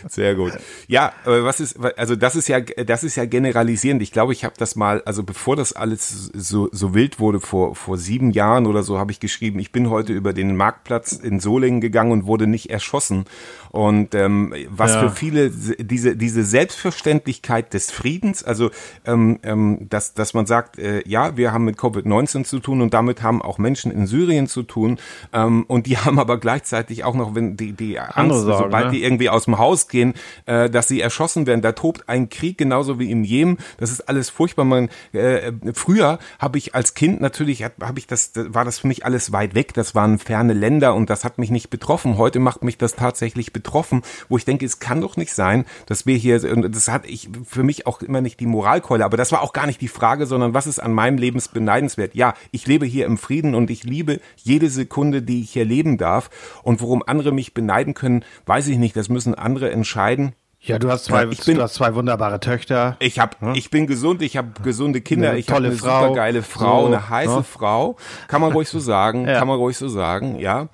Sehr 0.07 0.35
gut. 0.35 0.53
Ja, 0.87 1.13
aber 1.25 1.43
was 1.43 1.59
ist, 1.59 1.77
also 1.97 2.15
das 2.15 2.35
ist 2.35 2.47
ja, 2.47 2.59
das 2.61 3.03
ist 3.03 3.15
ja 3.15 3.25
generalisierend. 3.25 4.01
Ich 4.01 4.11
glaube, 4.11 4.33
ich 4.33 4.45
habe 4.45 4.55
das 4.57 4.75
mal, 4.75 5.01
also 5.05 5.23
bevor 5.23 5.55
das 5.55 5.73
alles 5.73 6.29
so, 6.33 6.69
so 6.71 6.93
wild 6.93 7.19
wurde, 7.19 7.39
vor, 7.39 7.75
vor 7.75 7.97
sieben 7.97 8.31
Jahren 8.31 8.65
oder 8.65 8.83
so, 8.83 8.97
habe 8.97 9.11
ich 9.11 9.19
geschrieben, 9.19 9.59
ich 9.59 9.71
bin 9.71 9.89
heute 9.89 10.13
über 10.13 10.33
den 10.33 10.55
Marktplatz 10.55 11.11
in 11.13 11.39
Solingen 11.39 11.81
gegangen 11.81 12.11
und 12.11 12.25
wurde 12.25 12.47
nicht 12.47 12.69
erschossen. 12.69 13.25
Und 13.71 14.15
ähm, 14.15 14.53
was 14.69 14.93
Ja. 14.93 15.01
für 15.01 15.09
viele 15.11 15.49
diese, 15.51 16.15
diese 16.15 16.43
Selbstverständlichkeit 16.43 17.73
des 17.73 17.91
Friedens, 17.91 18.43
also 18.43 18.71
ähm, 19.05 19.39
ähm, 19.43 19.87
dass, 19.89 20.13
dass 20.13 20.33
man 20.33 20.45
sagt, 20.45 20.79
äh, 20.79 21.01
ja, 21.07 21.37
wir 21.37 21.51
haben 21.53 21.65
mit 21.65 21.77
Covid-19 21.77 22.45
zu 22.45 22.59
tun 22.59 22.81
und 22.81 22.93
damit 22.93 23.21
haben 23.21 23.41
auch 23.41 23.57
Menschen 23.57 23.68
in 23.75 24.07
Syrien 24.07 24.47
zu 24.47 24.63
tun 24.63 24.99
ähm, 25.33 25.65
und 25.67 25.85
die 25.85 25.97
haben 26.05 26.19
aber 26.19 26.39
gleichzeitig 26.39 27.03
auch 27.03 27.15
noch, 27.15 27.35
wenn 27.35 27.57
die, 27.57 27.73
die 27.73 27.99
Angst, 27.99 28.41
Sorgen, 28.41 28.63
sobald 28.63 28.85
ne? 28.87 28.91
die 28.91 29.03
irgendwie 29.03 29.29
aus 29.29 29.45
dem 29.45 29.57
Haus 29.57 29.87
gehen, 29.87 30.13
äh, 30.45 30.69
dass 30.69 30.87
sie 30.87 31.01
erschossen 31.01 31.47
werden. 31.47 31.61
Da 31.61 31.71
tobt 31.73 32.09
ein 32.09 32.29
Krieg 32.29 32.57
genauso 32.57 32.99
wie 32.99 33.11
im 33.11 33.23
Jemen. 33.23 33.57
Das 33.77 33.91
ist 33.91 34.01
alles 34.01 34.29
furchtbar. 34.29 34.65
Man, 34.65 34.89
äh, 35.11 35.51
früher 35.73 36.19
habe 36.39 36.57
ich 36.57 36.75
als 36.75 36.93
Kind 36.93 37.21
natürlich, 37.21 37.63
habe 37.63 37.99
ich 37.99 38.07
das, 38.07 38.31
war 38.35 38.65
das 38.65 38.79
für 38.79 38.87
mich 38.87 39.05
alles 39.05 39.31
weit 39.31 39.55
weg. 39.55 39.73
Das 39.73 39.95
waren 39.95 40.19
ferne 40.19 40.53
Länder 40.53 40.95
und 40.95 41.09
das 41.09 41.23
hat 41.23 41.37
mich 41.37 41.51
nicht 41.51 41.69
betroffen. 41.69 42.17
Heute 42.17 42.39
macht 42.39 42.63
mich 42.63 42.77
das 42.77 42.95
tatsächlich 42.95 43.53
betroffen, 43.53 44.01
wo 44.27 44.37
ich 44.37 44.45
denke, 44.45 44.65
es 44.65 44.79
kann 44.79 45.01
doch 45.01 45.17
nicht 45.17 45.33
sein, 45.33 45.65
dass 45.85 46.05
wir 46.05 46.15
hier, 46.15 46.41
und 46.51 46.73
das 46.75 46.87
hat 46.87 47.05
ich 47.05 47.29
für 47.45 47.63
mich 47.63 47.87
auch 47.87 48.01
immer 48.01 48.21
nicht 48.21 48.39
die 48.39 48.45
Moralkeule, 48.45 49.05
aber 49.05 49.17
das 49.17 49.31
war 49.31 49.41
auch 49.41 49.53
gar 49.53 49.65
nicht 49.65 49.81
die 49.81 49.87
Frage, 49.87 50.25
sondern 50.25 50.53
was 50.53 50.67
ist 50.67 50.79
an 50.79 50.93
meinem 50.93 51.17
Leben 51.17 51.39
beneidenswert? 51.53 52.15
Ja, 52.15 52.33
ich 52.51 52.67
lebe 52.67 52.85
hier 52.85 53.05
im 53.05 53.17
Frieden 53.17 53.55
und 53.59 53.69
ich 53.69 53.83
liebe 53.83 54.19
jede 54.37 54.69
Sekunde, 54.69 55.21
die 55.21 55.41
ich 55.41 55.51
hier 55.51 55.65
leben 55.65 55.97
darf. 55.99 56.29
Und 56.63 56.81
worum 56.81 57.03
andere 57.05 57.31
mich 57.31 57.53
beneiden 57.53 57.93
können, 57.93 58.25
weiß 58.47 58.67
ich 58.69 58.77
nicht. 58.79 58.95
Das 58.95 59.07
müssen 59.09 59.35
andere 59.35 59.71
entscheiden. 59.71 60.33
Ja, 60.61 60.77
du 60.77 60.91
hast 60.91 61.05
zwei, 61.05 61.23
Ja, 61.23 61.29
ich 61.31 61.45
bin- 61.45 61.55
du 61.55 61.61
hast 61.61 61.75
zwei 61.75 61.95
wunderbare 61.95 62.41
Töchter. 62.41 62.97
Ich 62.99 63.17
hab, 63.19 63.37
ich 63.55 63.69
bin 63.71 63.87
gesund, 63.87 64.21
ich 64.21 64.35
habe 64.35 64.49
gesunde 64.61 64.99
Kinder, 64.99 65.29
Eine 65.29 65.39
ich 65.39 65.49
habe 65.49 65.65
eine 65.65 65.71
Frau. 65.71 66.01
supergeile 66.01 66.41
Frau, 66.43 66.81
So, 66.81 66.87
eine 66.87 67.09
heiße 67.09 67.35
ne? 67.37 67.43
Frau, 67.43 67.95
kann 68.27 68.41
man 68.41 68.51
ruhig 68.51 68.67
so 68.67 68.79
sagen, 68.79 69.25
Ja. 69.25 69.39
kann 69.39 69.47
man 69.47 69.55
ruhig 69.57 69.77
so 69.77 69.87
sagen, 69.87 70.37
ja. 70.39 70.67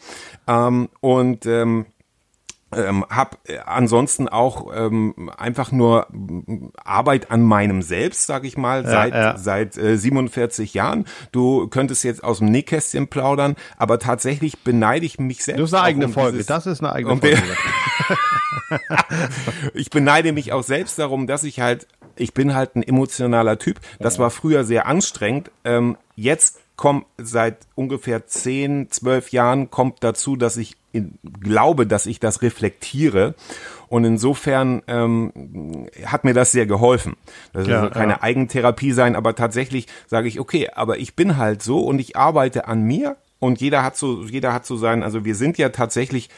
Ähm, 0.48 0.90
und 1.02 1.46
ähm, 1.46 1.86
ähm, 2.74 3.06
habe 3.10 3.38
äh, 3.48 3.60
ansonsten 3.60 4.28
auch 4.28 4.72
ähm, 4.76 5.32
einfach 5.38 5.72
nur 5.72 6.08
Arbeit 6.84 7.32
an 7.32 7.44
meinem 7.44 7.82
Selbst, 7.82 8.26
sag 8.26 8.44
ich 8.44 8.58
mal, 8.58 8.86
seit 8.86 9.14
ja. 9.14 9.38
seit 9.38 9.78
äh, 9.78 9.98
47 9.98 10.74
Jahren. 10.74 11.06
Du 11.32 11.68
könntest 11.68 12.04
jetzt 12.04 12.24
aus 12.24 12.40
dem 12.40 12.50
Nähkästchen 12.52 13.08
plaudern, 13.08 13.56
aber 13.78 14.00
tatsächlich 14.00 14.60
beneide 14.64 15.06
ich 15.06 15.20
mich 15.20 15.44
selbst. 15.44 15.62
Das 15.62 15.70
ist 15.70 15.74
eine 15.76 15.84
eigene 15.84 16.06
um 16.08 16.14
Folge. 16.14 16.32
dieses- 16.34 16.48
Das 16.48 16.66
ist 16.66 16.82
eine 16.82 16.92
eigene 16.92 17.14
um 17.14 17.22
Folge. 17.22 17.38
ich 19.74 19.90
beneide 19.90 20.32
mich 20.34 20.54
auch 20.54 20.64
selbst 20.64 21.00
darum, 21.00 21.28
dass 21.28 21.44
ich 21.44 21.60
halt, 21.60 21.88
ich 22.16 22.34
bin 22.34 22.56
halt 22.56 22.76
ein 22.76 22.84
emotionaler 22.84 23.58
Typ. 23.60 23.80
Das 24.00 24.20
war 24.20 24.32
früher 24.32 24.64
sehr 24.64 24.88
anstrengend. 24.88 25.52
Ähm, 25.64 25.98
jetzt 26.16 26.60
kommt 26.76 27.06
seit 27.18 27.60
ungefähr 27.76 28.28
10, 28.28 28.92
12 28.92 29.32
Jahren 29.32 29.72
kommt 29.72 30.04
dazu, 30.04 30.36
dass 30.36 30.58
ich 30.58 30.76
glaube, 31.42 31.88
dass 31.88 32.06
ich 32.06 32.20
das 32.20 32.42
reflektiere. 32.42 33.36
Und 33.88 34.04
insofern 34.04 34.82
ähm, 34.88 35.88
hat 36.06 36.24
mir 36.24 36.34
das 36.34 36.52
sehr 36.52 36.66
geholfen. 36.66 37.16
Das 37.54 37.68
Ja, 37.68 37.82
soll 37.82 37.92
keine 37.92 38.14
ja. 38.14 38.24
Eigentherapie 38.24 38.92
sein, 38.92 39.16
aber 39.16 39.36
tatsächlich 39.36 39.88
sage 40.08 40.28
ich, 40.28 40.40
okay, 40.40 40.70
aber 40.74 40.98
ich 40.98 41.16
bin 41.16 41.38
halt 41.38 41.62
so 41.62 41.80
und 41.80 42.00
ich 42.00 42.16
arbeite 42.18 42.68
an 42.68 42.82
mir 42.82 43.16
und 43.40 43.62
jeder 43.62 43.84
hat 43.84 43.96
so, 43.96 44.24
jeder 44.24 44.54
hat 44.54 44.66
so 44.66 44.76
sein, 44.76 45.04
also 45.04 45.24
wir 45.24 45.36
sind 45.36 45.58
ja 45.58 45.70
tatsächlich 45.70 46.30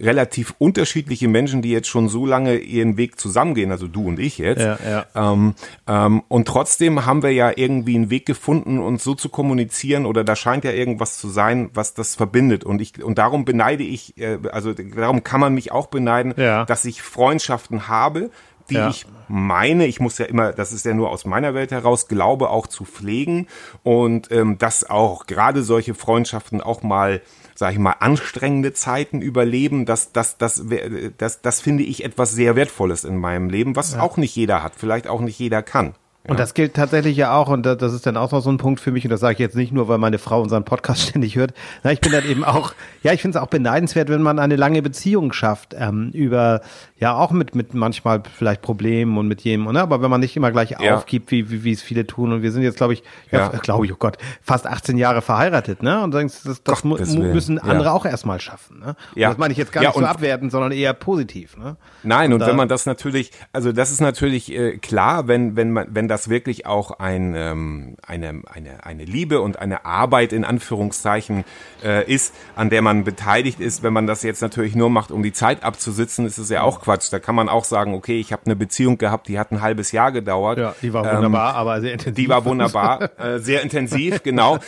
relativ 0.00 0.54
unterschiedliche 0.58 1.28
Menschen, 1.28 1.62
die 1.62 1.70
jetzt 1.70 1.88
schon 1.88 2.08
so 2.08 2.26
lange 2.26 2.56
ihren 2.56 2.96
Weg 2.96 3.20
zusammengehen, 3.20 3.70
also 3.70 3.86
du 3.88 4.06
und 4.08 4.18
ich 4.18 4.38
jetzt. 4.38 4.60
Ja, 4.62 4.78
ja. 5.14 5.32
Ähm, 5.32 5.54
ähm, 5.86 6.22
und 6.28 6.48
trotzdem 6.48 7.04
haben 7.06 7.22
wir 7.22 7.30
ja 7.30 7.52
irgendwie 7.54 7.94
einen 7.94 8.10
Weg 8.10 8.26
gefunden, 8.26 8.78
uns 8.78 9.04
so 9.04 9.14
zu 9.14 9.28
kommunizieren 9.28 10.06
oder 10.06 10.24
da 10.24 10.34
scheint 10.34 10.64
ja 10.64 10.72
irgendwas 10.72 11.18
zu 11.18 11.28
sein, 11.28 11.70
was 11.74 11.94
das 11.94 12.14
verbindet. 12.14 12.64
Und 12.64 12.80
ich 12.80 13.02
und 13.02 13.18
darum 13.18 13.44
beneide 13.44 13.84
ich, 13.84 14.18
äh, 14.18 14.38
also 14.50 14.72
darum 14.72 15.24
kann 15.24 15.40
man 15.40 15.54
mich 15.54 15.72
auch 15.72 15.86
beneiden, 15.86 16.34
Ja. 16.36 16.64
dass 16.64 16.84
ich 16.84 17.02
Freundschaften 17.02 17.88
habe, 17.88 18.30
die 18.72 18.78
Ja. 18.78 18.88
ich 18.90 19.06
meine, 19.28 19.86
ich 19.86 20.00
muss 20.00 20.18
ja 20.18 20.26
immer, 20.26 20.52
das 20.52 20.72
ist 20.72 20.84
ja 20.84 20.92
nur 20.94 21.10
aus 21.10 21.24
meiner 21.24 21.54
Welt 21.54 21.70
heraus, 21.70 22.08
glaube 22.08 22.50
auch 22.50 22.66
zu 22.66 22.84
pflegen 22.84 23.46
und 23.82 24.30
ähm, 24.30 24.58
dass 24.58 24.88
auch 24.88 25.26
gerade 25.26 25.62
solche 25.62 25.94
Freundschaften 25.94 26.60
auch 26.60 26.82
mal, 26.82 27.22
sage 27.54 27.74
ich 27.74 27.78
mal, 27.78 27.94
anstrengende 28.00 28.72
Zeiten 28.74 29.22
überleben, 29.22 29.86
das, 29.86 30.12
das, 30.12 30.36
das, 30.36 30.68
wär- 30.68 31.10
das, 31.16 31.40
das 31.40 31.60
finde 31.60 31.84
ich 31.84 32.04
etwas 32.04 32.32
sehr 32.32 32.56
Wertvolles 32.56 33.04
in 33.04 33.16
meinem 33.16 33.48
Leben, 33.48 33.74
was 33.76 33.96
auch 33.96 34.16
nicht 34.18 34.36
jeder 34.36 34.62
hat, 34.62 34.74
vielleicht 34.76 35.06
auch 35.06 35.20
nicht 35.20 35.38
jeder 35.38 35.62
kann. 35.62 35.94
Und 36.28 36.38
das 36.38 36.54
gilt 36.54 36.74
tatsächlich 36.74 37.16
ja 37.16 37.34
auch, 37.36 37.48
und 37.48 37.64
da- 37.66 37.74
das 37.74 37.92
ist 37.92 38.06
dann 38.06 38.16
auch 38.16 38.30
noch 38.30 38.40
so 38.42 38.50
ein 38.50 38.56
Punkt 38.56 38.80
für 38.80 38.92
mich, 38.92 39.04
und 39.04 39.10
das 39.10 39.18
sage 39.20 39.32
ich 39.32 39.38
jetzt 39.40 39.56
nicht 39.56 39.72
nur, 39.72 39.88
weil 39.88 39.98
meine 39.98 40.18
Frau 40.18 40.40
unseren 40.40 40.64
Podcast 40.64 41.02
ständig 41.08 41.34
hört. 41.34 41.52
Na, 41.82 41.90
ich 41.90 42.00
bin 42.00 42.12
dann 42.12 42.24
eben 42.24 42.44
auch, 42.44 42.74
ja, 43.02 43.12
ich 43.12 43.20
finde 43.20 43.36
es 43.38 43.42
auch 43.42 43.48
beneidenswert, 43.48 44.08
wenn 44.08 44.22
man 44.22 44.38
eine 44.38 44.54
lange 44.54 44.82
Beziehung 44.82 45.32
schafft, 45.32 45.74
ähm, 45.76 46.10
über, 46.14 46.60
ja, 46.98 47.16
auch 47.16 47.32
mit, 47.32 47.56
mit 47.56 47.74
manchmal 47.74 48.22
vielleicht 48.36 48.62
Problemen 48.62 49.18
und 49.18 49.26
mit 49.26 49.40
jedem, 49.40 49.64
ne? 49.64 49.80
aber 49.82 50.00
wenn 50.00 50.10
man 50.10 50.20
nicht 50.20 50.36
immer 50.36 50.52
gleich 50.52 50.70
Ja. 50.78 50.94
aufgibt, 50.96 51.32
wie, 51.32 51.50
wie, 51.50 51.64
wie 51.64 51.72
es 51.72 51.82
viele 51.82 52.06
tun. 52.06 52.32
Und 52.32 52.42
wir 52.42 52.52
sind 52.52 52.62
jetzt, 52.62 52.76
glaube 52.76 52.92
ich, 52.92 53.02
ja, 53.32 53.40
Ja. 53.40 53.48
glaube 53.58 53.86
ich, 53.86 53.92
oh 53.92 53.96
Gott, 53.98 54.16
fast 54.42 54.66
18 54.68 54.96
Jahre 54.98 55.22
verheiratet, 55.22 55.82
ne? 55.82 56.02
Und 56.04 56.14
denkst, 56.14 56.42
das, 56.44 56.62
das 56.62 56.84
müssen 56.84 57.56
Ja. 57.56 57.62
andere 57.64 57.90
auch 57.90 58.04
erstmal 58.06 58.40
schaffen, 58.40 58.78
ne? 58.78 58.86
Und 59.14 59.20
Ja. 59.20 59.30
Das 59.30 59.38
meine 59.38 59.50
ich 59.50 59.58
jetzt 59.58 59.72
gar 59.72 59.82
Ja, 59.82 59.88
nicht 59.88 59.94
so 59.96 60.04
und- 60.04 60.08
abwertend, 60.08 60.52
sondern 60.52 60.70
eher 60.70 60.92
positiv, 60.92 61.56
ne? 61.56 61.76
Nein, 62.04 62.32
und 62.32 62.38
da- 62.38 62.46
wenn 62.46 62.54
man 62.56 62.68
das 62.68 62.86
natürlich, 62.86 63.32
also 63.52 63.72
das 63.72 63.90
ist 63.90 64.00
natürlich 64.00 64.52
äh, 64.52 64.78
klar, 64.78 65.26
wenn 65.26 65.56
wenn 65.56 65.72
man 65.72 65.86
wenn 65.90 66.06
das 66.12 66.28
wirklich 66.28 66.66
auch 66.66 66.98
ein, 66.98 67.34
ähm, 67.36 67.96
eine, 68.06 68.42
eine, 68.46 68.84
eine 68.84 69.04
Liebe 69.04 69.40
und 69.40 69.58
eine 69.58 69.84
Arbeit 69.84 70.32
in 70.32 70.44
Anführungszeichen 70.44 71.44
äh, 71.82 72.10
ist, 72.10 72.34
an 72.54 72.70
der 72.70 72.82
man 72.82 73.04
beteiligt 73.04 73.60
ist. 73.60 73.82
Wenn 73.82 73.92
man 73.92 74.06
das 74.06 74.22
jetzt 74.22 74.42
natürlich 74.42 74.74
nur 74.74 74.90
macht, 74.90 75.10
um 75.10 75.22
die 75.22 75.32
Zeit 75.32 75.64
abzusitzen, 75.64 76.26
ist 76.26 76.38
es 76.38 76.48
ja 76.48 76.62
auch 76.62 76.80
Quatsch. 76.80 77.12
Da 77.12 77.18
kann 77.18 77.34
man 77.34 77.48
auch 77.48 77.64
sagen, 77.64 77.94
okay, 77.94 78.20
ich 78.20 78.32
habe 78.32 78.42
eine 78.46 78.56
Beziehung 78.56 78.98
gehabt, 78.98 79.28
die 79.28 79.38
hat 79.38 79.50
ein 79.52 79.60
halbes 79.60 79.92
Jahr 79.92 80.12
gedauert. 80.12 80.58
Ja, 80.58 80.74
die 80.82 80.92
war 80.92 81.04
wunderbar, 81.04 81.50
ähm, 81.50 81.56
aber 81.56 81.80
sehr 81.80 81.92
intensiv. 81.92 82.14
Die 82.14 82.28
war 82.28 82.44
wunderbar, 82.44 83.10
äh, 83.18 83.38
sehr 83.38 83.62
intensiv, 83.62 84.22
genau. 84.22 84.58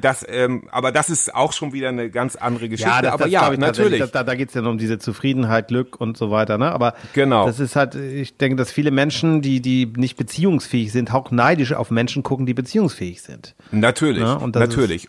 Das, 0.00 0.24
ähm, 0.28 0.68
aber 0.70 0.92
das 0.92 1.10
ist 1.10 1.34
auch 1.34 1.52
schon 1.52 1.72
wieder 1.72 1.88
eine 1.88 2.10
ganz 2.10 2.36
andere 2.36 2.68
Geschichte. 2.68 2.90
Ja, 2.90 3.02
das, 3.02 3.12
aber 3.12 3.24
das 3.24 3.32
ja, 3.32 3.50
natürlich. 3.56 4.00
Das, 4.00 4.12
da 4.12 4.22
da 4.22 4.34
geht 4.34 4.48
es 4.48 4.54
ja 4.54 4.62
nur 4.62 4.70
um 4.70 4.78
diese 4.78 4.98
Zufriedenheit, 4.98 5.68
Glück 5.68 6.00
und 6.00 6.16
so 6.16 6.30
weiter. 6.30 6.58
Ne? 6.58 6.70
Aber 6.70 6.94
genau. 7.14 7.46
das 7.46 7.58
ist 7.58 7.74
halt, 7.74 7.94
ich 7.94 8.36
denke, 8.36 8.56
dass 8.56 8.70
viele 8.70 8.90
Menschen, 8.90 9.42
die, 9.42 9.60
die 9.60 9.92
nicht 9.96 10.16
beziehungsfähig 10.16 10.89
sind, 10.92 11.12
auch 11.12 11.30
neidisch 11.30 11.72
auf 11.72 11.90
Menschen 11.90 12.22
gucken, 12.22 12.46
die 12.46 12.54
beziehungsfähig 12.54 13.22
sind. 13.22 13.54
Natürlich, 13.70 14.22
ne? 14.22 14.50
natürlich. 14.54 15.08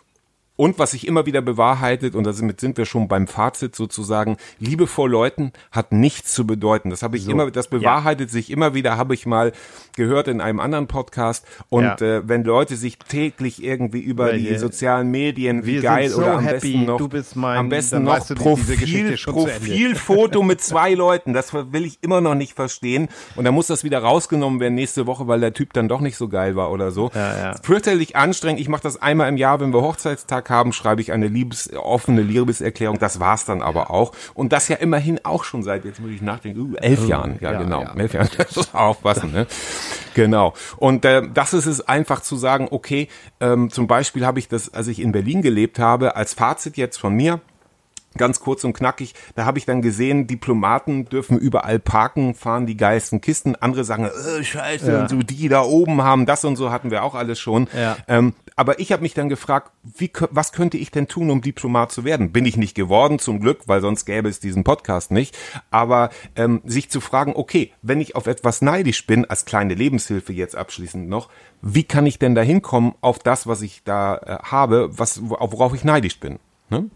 Und 0.58 0.78
was 0.78 0.92
sich 0.92 1.08
immer 1.08 1.26
wieder 1.26 1.42
bewahrheitet, 1.42 2.14
und 2.14 2.26
damit 2.26 2.60
sind 2.60 2.78
wir 2.78 2.86
schon 2.86 3.08
beim 3.08 3.26
Fazit 3.26 3.76
sozusagen, 3.76 4.38
Liebe 4.60 4.86
vor 4.86 5.10
Leuten 5.10 5.54
hat 5.72 5.92
nichts 5.92 6.34
zu 6.34 6.46
bedeuten. 6.46 6.90
Das 6.90 7.02
habe 7.02 7.18
ich 7.18 7.24
so, 7.24 7.32
immer, 7.32 7.50
das 7.50 7.68
bewahrheitet 7.68 8.30
ja. 8.30 8.34
sich 8.34 8.52
immer 8.52 8.74
wieder, 8.74 8.98
habe 8.98 9.14
ich 9.14 9.26
mal 9.26 9.54
gehört 9.96 10.28
in 10.28 10.40
einem 10.40 10.60
anderen 10.60 10.88
Podcast. 10.88 11.46
Und 11.70 11.84
ja. 11.84 11.96
äh, 11.96 12.28
wenn 12.28 12.44
Leute 12.44 12.76
sich 12.76 13.00
täglich 13.00 13.64
irgendwie 13.64 14.02
über 14.02 14.36
ja, 14.36 14.52
die 14.52 14.58
sozialen 14.58 15.10
Medien, 15.10 15.66
wie 15.66 15.80
geil 15.80 16.10
so 16.10 16.20
oder 16.20 16.34
am 16.34 16.44
happy, 16.44 16.74
besten 16.74 16.86
noch, 16.86 17.36
mein, 17.36 17.58
am 17.58 17.70
besten 17.70 18.04
noch 18.04 18.28
Profil, 18.36 19.18
Profilfoto 19.18 20.44
mit 20.44 20.62
zwei 20.62 20.94
Leuten, 20.94 21.34
das 21.34 21.54
will 21.54 21.86
ich 21.86 22.00
immer 22.04 22.22
noch 22.22 22.36
nicht 22.36 22.54
verstehen. 22.54 23.08
Und 23.36 23.46
dann 23.46 23.54
muss 23.54 23.68
das 23.68 23.84
wieder 23.84 24.00
rausgenommen 24.00 24.60
werden 24.60 24.76
nächste 24.76 25.08
Woche, 25.08 25.28
weil 25.28 25.40
der 25.40 25.54
Typ 25.54 25.74
dann 25.74 25.88
doch 25.88 26.02
nicht 26.02 26.18
so 26.18 26.28
geil 26.28 26.56
war 26.56 26.72
oder 26.72 26.92
so. 26.92 27.10
Ja, 27.16 27.38
ja. 27.38 27.56
Fürchterlich 27.64 28.16
anstrengend. 28.16 28.60
Ich 28.60 28.70
mache 28.70 28.84
das 28.84 29.02
einmal 29.02 29.30
im 29.30 29.38
Jahr, 29.38 29.60
wenn 29.60 29.74
wir 29.74 29.82
Hochzeitstag 29.82 30.41
haben, 30.50 30.74
schreibe 30.74 31.02
ich 31.02 31.12
eine 31.12 31.28
Liebes, 31.28 31.72
offene 31.76 32.22
Liebeserklärung. 32.22 33.00
Das 33.00 33.20
war's 33.20 33.46
dann 33.46 33.62
aber 33.62 33.92
auch. 33.92 34.14
Und 34.34 34.54
das 34.54 34.68
ja 34.68 34.78
immerhin 34.78 35.20
auch 35.24 35.44
schon 35.44 35.64
seit, 35.64 35.86
jetzt 35.86 36.00
muss 36.00 36.12
ich 36.12 36.22
nachdenken, 36.22 36.60
uh, 36.60 36.76
elf 36.76 37.08
Jahren. 37.08 37.38
Ja, 37.40 37.54
ja 37.54 37.60
genau. 37.60 37.82
Ja. 37.84 37.94
Elf 37.96 38.14
Jahren. 38.14 38.30
Das 38.38 38.56
muss 38.56 38.74
aufpassen, 38.74 39.32
ne? 39.32 39.46
Genau. 40.14 40.54
Und 40.78 41.06
äh, 41.06 41.22
das 41.34 41.54
ist 41.54 41.68
es 41.68 41.88
einfach 41.88 42.22
zu 42.22 42.36
sagen, 42.36 42.68
okay, 42.72 43.08
ähm, 43.40 43.70
zum 43.70 43.88
Beispiel 43.88 44.26
habe 44.26 44.40
ich 44.40 44.48
das, 44.48 44.74
als 44.74 44.88
ich 44.88 45.00
in 45.00 45.12
Berlin 45.12 45.42
gelebt 45.42 45.80
habe, 45.80 46.16
als 46.16 46.34
Fazit 46.34 46.78
jetzt 46.78 46.98
von 46.98 47.14
mir, 47.14 47.40
Ganz 48.18 48.42
kurz 48.42 48.64
und 48.64 48.74
knackig, 48.74 49.16
da 49.36 49.46
habe 49.46 49.58
ich 49.58 49.66
dann 49.66 49.82
gesehen, 49.82 50.28
Diplomaten 50.28 51.06
dürfen 51.06 51.38
überall 51.38 51.80
parken, 51.80 52.36
fahren 52.36 52.66
die 52.66 52.76
geilsten 52.76 53.22
Kisten. 53.22 53.56
Andere 53.56 53.86
sagen, 53.86 54.06
äh, 54.06 54.44
scheiße, 54.44 54.92
ja. 54.92 55.02
und 55.02 55.10
so 55.10 55.24
die 55.24 55.48
da 55.48 55.62
oben 55.62 56.02
haben 56.02 56.26
das 56.26 56.44
und 56.44 56.58
so 56.58 56.72
hatten 56.72 56.92
wir 56.92 57.04
auch 57.04 57.16
alles 57.16 57.40
schon. 57.40 57.68
Ja. 57.74 57.98
Ähm, 58.08 58.34
aber 58.56 58.80
ich 58.80 58.92
habe 58.92 59.02
mich 59.02 59.14
dann 59.14 59.30
gefragt, 59.30 59.72
wie, 59.84 60.12
was 60.30 60.52
könnte 60.52 60.78
ich 60.78 60.92
denn 60.92 61.08
tun, 61.08 61.32
um 61.32 61.42
Diplomat 61.42 61.92
zu 61.92 62.04
werden? 62.04 62.32
Bin 62.32 62.46
ich 62.46 62.58
nicht 62.58 62.76
geworden, 62.76 63.18
zum 63.18 63.40
Glück, 63.40 63.62
weil 63.66 63.82
sonst 63.82 64.06
gäbe 64.06 64.30
es 64.30 64.40
diesen 64.40 64.64
Podcast 64.64 65.10
nicht. 65.12 65.38
Aber 65.72 66.10
ähm, 66.36 66.62
sich 66.66 66.90
zu 66.90 67.00
fragen, 67.02 67.34
okay, 67.36 67.72
wenn 67.82 68.02
ich 68.02 68.16
auf 68.16 68.28
etwas 68.28 68.62
neidisch 68.62 69.08
bin, 69.08 69.26
als 69.26 69.46
kleine 69.46 69.74
Lebenshilfe 69.74 70.34
jetzt 70.34 70.56
abschließend 70.56 71.08
noch, 71.08 71.30
wie 71.62 71.84
kann 71.84 72.06
ich 72.06 72.20
denn 72.20 72.36
da 72.36 72.42
hinkommen 72.42 72.94
auf 73.02 73.20
das, 73.20 73.48
was 73.48 73.62
ich 73.62 73.84
da 73.84 74.18
äh, 74.18 74.38
habe, 74.44 74.90
was, 74.92 75.22
worauf 75.24 75.74
ich 75.74 75.84
neidisch 75.84 76.20
bin? 76.20 76.40
Ne? 76.70 76.90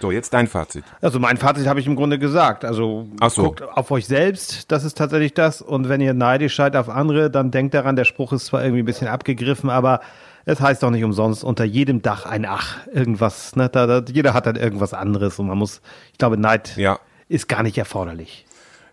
So, 0.00 0.10
jetzt 0.10 0.32
dein 0.32 0.46
Fazit. 0.46 0.84
Also 1.00 1.18
mein 1.18 1.36
Fazit 1.36 1.66
habe 1.66 1.80
ich 1.80 1.86
im 1.86 1.96
Grunde 1.96 2.18
gesagt. 2.18 2.64
Also 2.64 3.08
so. 3.28 3.42
guckt 3.42 3.62
auf 3.62 3.90
euch 3.90 4.06
selbst, 4.06 4.70
das 4.72 4.84
ist 4.84 4.96
tatsächlich 4.96 5.34
das. 5.34 5.62
Und 5.62 5.88
wenn 5.88 6.00
ihr 6.00 6.14
neidisch 6.14 6.56
seid 6.56 6.76
auf 6.76 6.88
andere, 6.88 7.30
dann 7.30 7.50
denkt 7.50 7.74
daran, 7.74 7.96
der 7.96 8.04
Spruch 8.04 8.32
ist 8.32 8.46
zwar 8.46 8.62
irgendwie 8.62 8.82
ein 8.82 8.86
bisschen 8.86 9.08
abgegriffen, 9.08 9.70
aber 9.70 10.00
es 10.44 10.60
heißt 10.60 10.82
doch 10.82 10.90
nicht 10.90 11.04
umsonst, 11.04 11.44
unter 11.44 11.64
jedem 11.64 12.02
Dach 12.02 12.26
ein 12.26 12.46
Ach. 12.46 12.78
Irgendwas, 12.92 13.56
ne? 13.56 13.68
Da, 13.68 13.86
da, 13.86 14.02
jeder 14.10 14.34
hat 14.34 14.46
dann 14.46 14.56
irgendwas 14.56 14.94
anderes 14.94 15.38
und 15.38 15.46
man 15.46 15.58
muss, 15.58 15.80
ich 16.12 16.18
glaube, 16.18 16.36
Neid 16.36 16.76
ja. 16.76 16.98
ist 17.28 17.48
gar 17.48 17.62
nicht 17.62 17.78
erforderlich. 17.78 18.46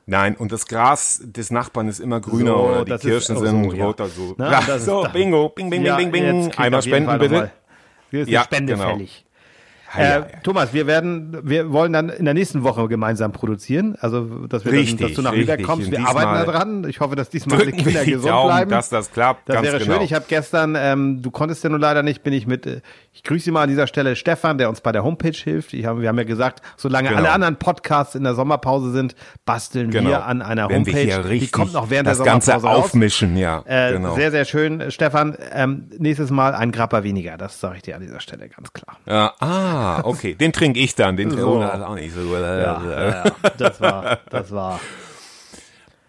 Nein, 0.09 0.37
und 0.37 0.53
das 0.53 0.67
Gras 0.67 1.21
des 1.21 1.51
Nachbarn 1.51 1.89
ist 1.89 1.99
immer 1.99 2.21
grüner 2.21 2.51
so, 2.51 2.57
oder 2.59 2.97
die 2.97 3.07
Kirschen 3.07 3.37
sind 3.37 3.71
so, 3.71 3.83
roter. 3.83 4.07
So, 4.07 4.35
Na, 4.37 4.51
ja, 4.51 4.79
so 4.79 5.05
bingo, 5.11 5.49
bing, 5.49 5.69
bing, 5.69 5.83
bing, 5.83 5.97
bing, 5.97 6.11
bing. 6.11 6.53
Einmal 6.55 6.81
spenden 6.81 7.19
bitte. 7.19 7.51
Wir 8.09 8.23
sind 8.23 8.33
ja, 8.33 8.43
Spende 8.43 8.73
genau. 8.73 8.91
fällig. 8.91 9.25
Äh, 9.95 10.23
Thomas, 10.43 10.73
wir 10.73 10.87
werden, 10.87 11.37
wir 11.43 11.71
wollen 11.71 11.93
dann 11.93 12.09
in 12.09 12.25
der 12.25 12.33
nächsten 12.33 12.63
Woche 12.63 12.87
gemeinsam 12.87 13.31
produzieren. 13.31 13.95
Also, 13.99 14.47
dass 14.47 14.65
wir 14.65 14.71
richtig, 14.73 14.97
dann, 14.97 15.07
dass 15.07 15.15
du 15.15 15.21
nach. 15.21 15.33
Lübeck 15.33 15.63
kommst. 15.63 15.89
Wir 15.91 16.05
arbeiten 16.05 16.33
da 16.33 16.45
dran. 16.45 16.85
Ich 16.89 16.99
hoffe, 16.99 17.15
dass 17.15 17.29
diesmal 17.29 17.61
alle 17.61 17.71
Kinder 17.71 18.03
gesund 18.05 18.25
Daumen, 18.27 18.47
bleiben. 18.49 18.71
Dass 18.71 18.89
das 18.89 19.11
klappt. 19.11 19.47
Das 19.49 19.61
wäre 19.61 19.79
genau. 19.79 19.93
schön. 19.93 20.01
Ich 20.03 20.13
habe 20.13 20.25
gestern, 20.27 20.75
ähm, 20.77 21.21
du 21.21 21.31
konntest 21.31 21.63
ja 21.63 21.69
nur 21.69 21.79
leider 21.79 22.03
nicht, 22.03 22.23
bin 22.23 22.33
ich 22.33 22.47
mit, 22.47 22.65
äh, 22.65 22.81
ich 23.13 23.23
grüße 23.23 23.45
Sie 23.45 23.51
mal 23.51 23.63
an 23.63 23.69
dieser 23.69 23.87
Stelle 23.87 24.15
Stefan, 24.15 24.57
der 24.57 24.69
uns 24.69 24.81
bei 24.81 24.91
der 24.91 25.03
Homepage 25.03 25.31
hilft. 25.31 25.71
Hab, 25.73 25.99
wir 26.01 26.09
haben 26.09 26.17
ja 26.17 26.23
gesagt, 26.23 26.61
solange 26.75 27.09
Genau. 27.09 27.19
alle 27.21 27.31
anderen 27.31 27.55
Podcasts 27.55 28.15
in 28.15 28.23
der 28.23 28.35
Sommerpause 28.35 28.91
sind, 28.91 29.15
basteln 29.45 29.89
Genau. 29.89 30.09
wir 30.09 30.25
an 30.25 30.41
einer 30.41 30.69
Wenn 30.69 30.85
Homepage. 30.85 31.23
Die 31.29 31.47
kommt 31.47 31.73
noch 31.73 31.89
während 31.89 32.07
das 32.07 32.17
der 32.17 32.25
Ganze 32.25 32.51
Sommerpause 32.51 32.67
raus. 32.75 32.85
aufmischen, 32.85 33.37
ja. 33.37 33.63
Äh, 33.65 33.93
genau. 33.93 34.15
Sehr, 34.15 34.31
sehr 34.31 34.45
schön, 34.45 34.91
Stefan. 34.91 35.37
Ähm, 35.53 35.89
nächstes 35.97 36.29
Mal 36.29 36.53
ein 36.55 36.71
Grappa 36.71 37.03
weniger. 37.03 37.37
Das 37.37 37.59
sage 37.59 37.77
ich 37.77 37.83
dir 37.83 37.95
an 37.95 38.01
dieser 38.01 38.19
Stelle 38.19 38.49
ganz 38.49 38.73
klar. 38.73 38.97
Ja, 39.05 39.33
ah, 39.39 39.76
okay. 40.03 40.35
Den 40.35 40.53
trinke 40.53 40.79
ich 40.79 40.95
dann. 40.95 41.17
Den 41.17 41.31
So. 41.31 41.37
so. 41.37 41.59
das 41.61 41.75
ist 41.79 41.83
auch 41.85 41.95
nicht 41.95 42.13
so 42.13 42.21
gut. 42.21 42.33
Ja, 42.39 42.81
ja, 42.83 43.23
das 43.57 43.79
war, 43.81 44.19
das 44.29 44.51
war. 44.51 44.79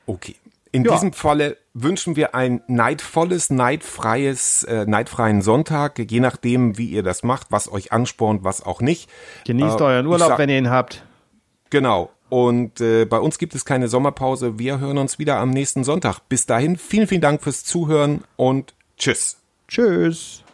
Okay. 0.06 0.36
In 0.70 0.84
Ja. 0.84 0.92
diesem 0.92 1.12
Falle 1.14 1.56
wünschen 1.72 2.14
wir 2.16 2.34
ein 2.34 2.60
neidvolles, 2.66 3.48
neidfreies, 3.50 4.64
äh, 4.64 4.84
neidfreien 4.86 5.40
Sonntag, 5.40 5.98
je 5.98 6.20
nachdem, 6.20 6.76
wie 6.76 6.86
ihr 6.88 7.02
das 7.02 7.22
macht, 7.22 7.46
was 7.50 7.72
euch 7.72 7.90
anspornt, 7.92 8.44
was 8.44 8.62
auch 8.64 8.80
nicht. 8.82 9.08
Genießt 9.46 9.80
Äh, 9.80 9.84
euren 9.84 10.06
ich 10.06 10.12
Urlaub, 10.12 10.28
sag- 10.28 10.38
wenn 10.38 10.50
ihr 10.50 10.58
ihn 10.58 10.70
habt. 10.70 11.04
Genau. 11.70 12.10
Und 12.28 12.82
äh, 12.82 13.06
bei 13.06 13.18
uns 13.18 13.38
gibt 13.38 13.54
es 13.54 13.64
keine 13.64 13.88
Sommerpause. 13.88 14.58
Wir 14.58 14.78
hören 14.78 14.98
uns 14.98 15.18
wieder 15.18 15.38
am 15.38 15.48
nächsten 15.50 15.84
Sonntag. 15.84 16.20
Bis 16.28 16.44
dahin, 16.44 16.76
vielen, 16.76 17.06
vielen 17.06 17.22
Dank 17.22 17.42
fürs 17.42 17.64
Zuhören 17.64 18.22
und 18.36 18.74
tschüss. 18.98 19.38
Tschüss. 19.68 20.44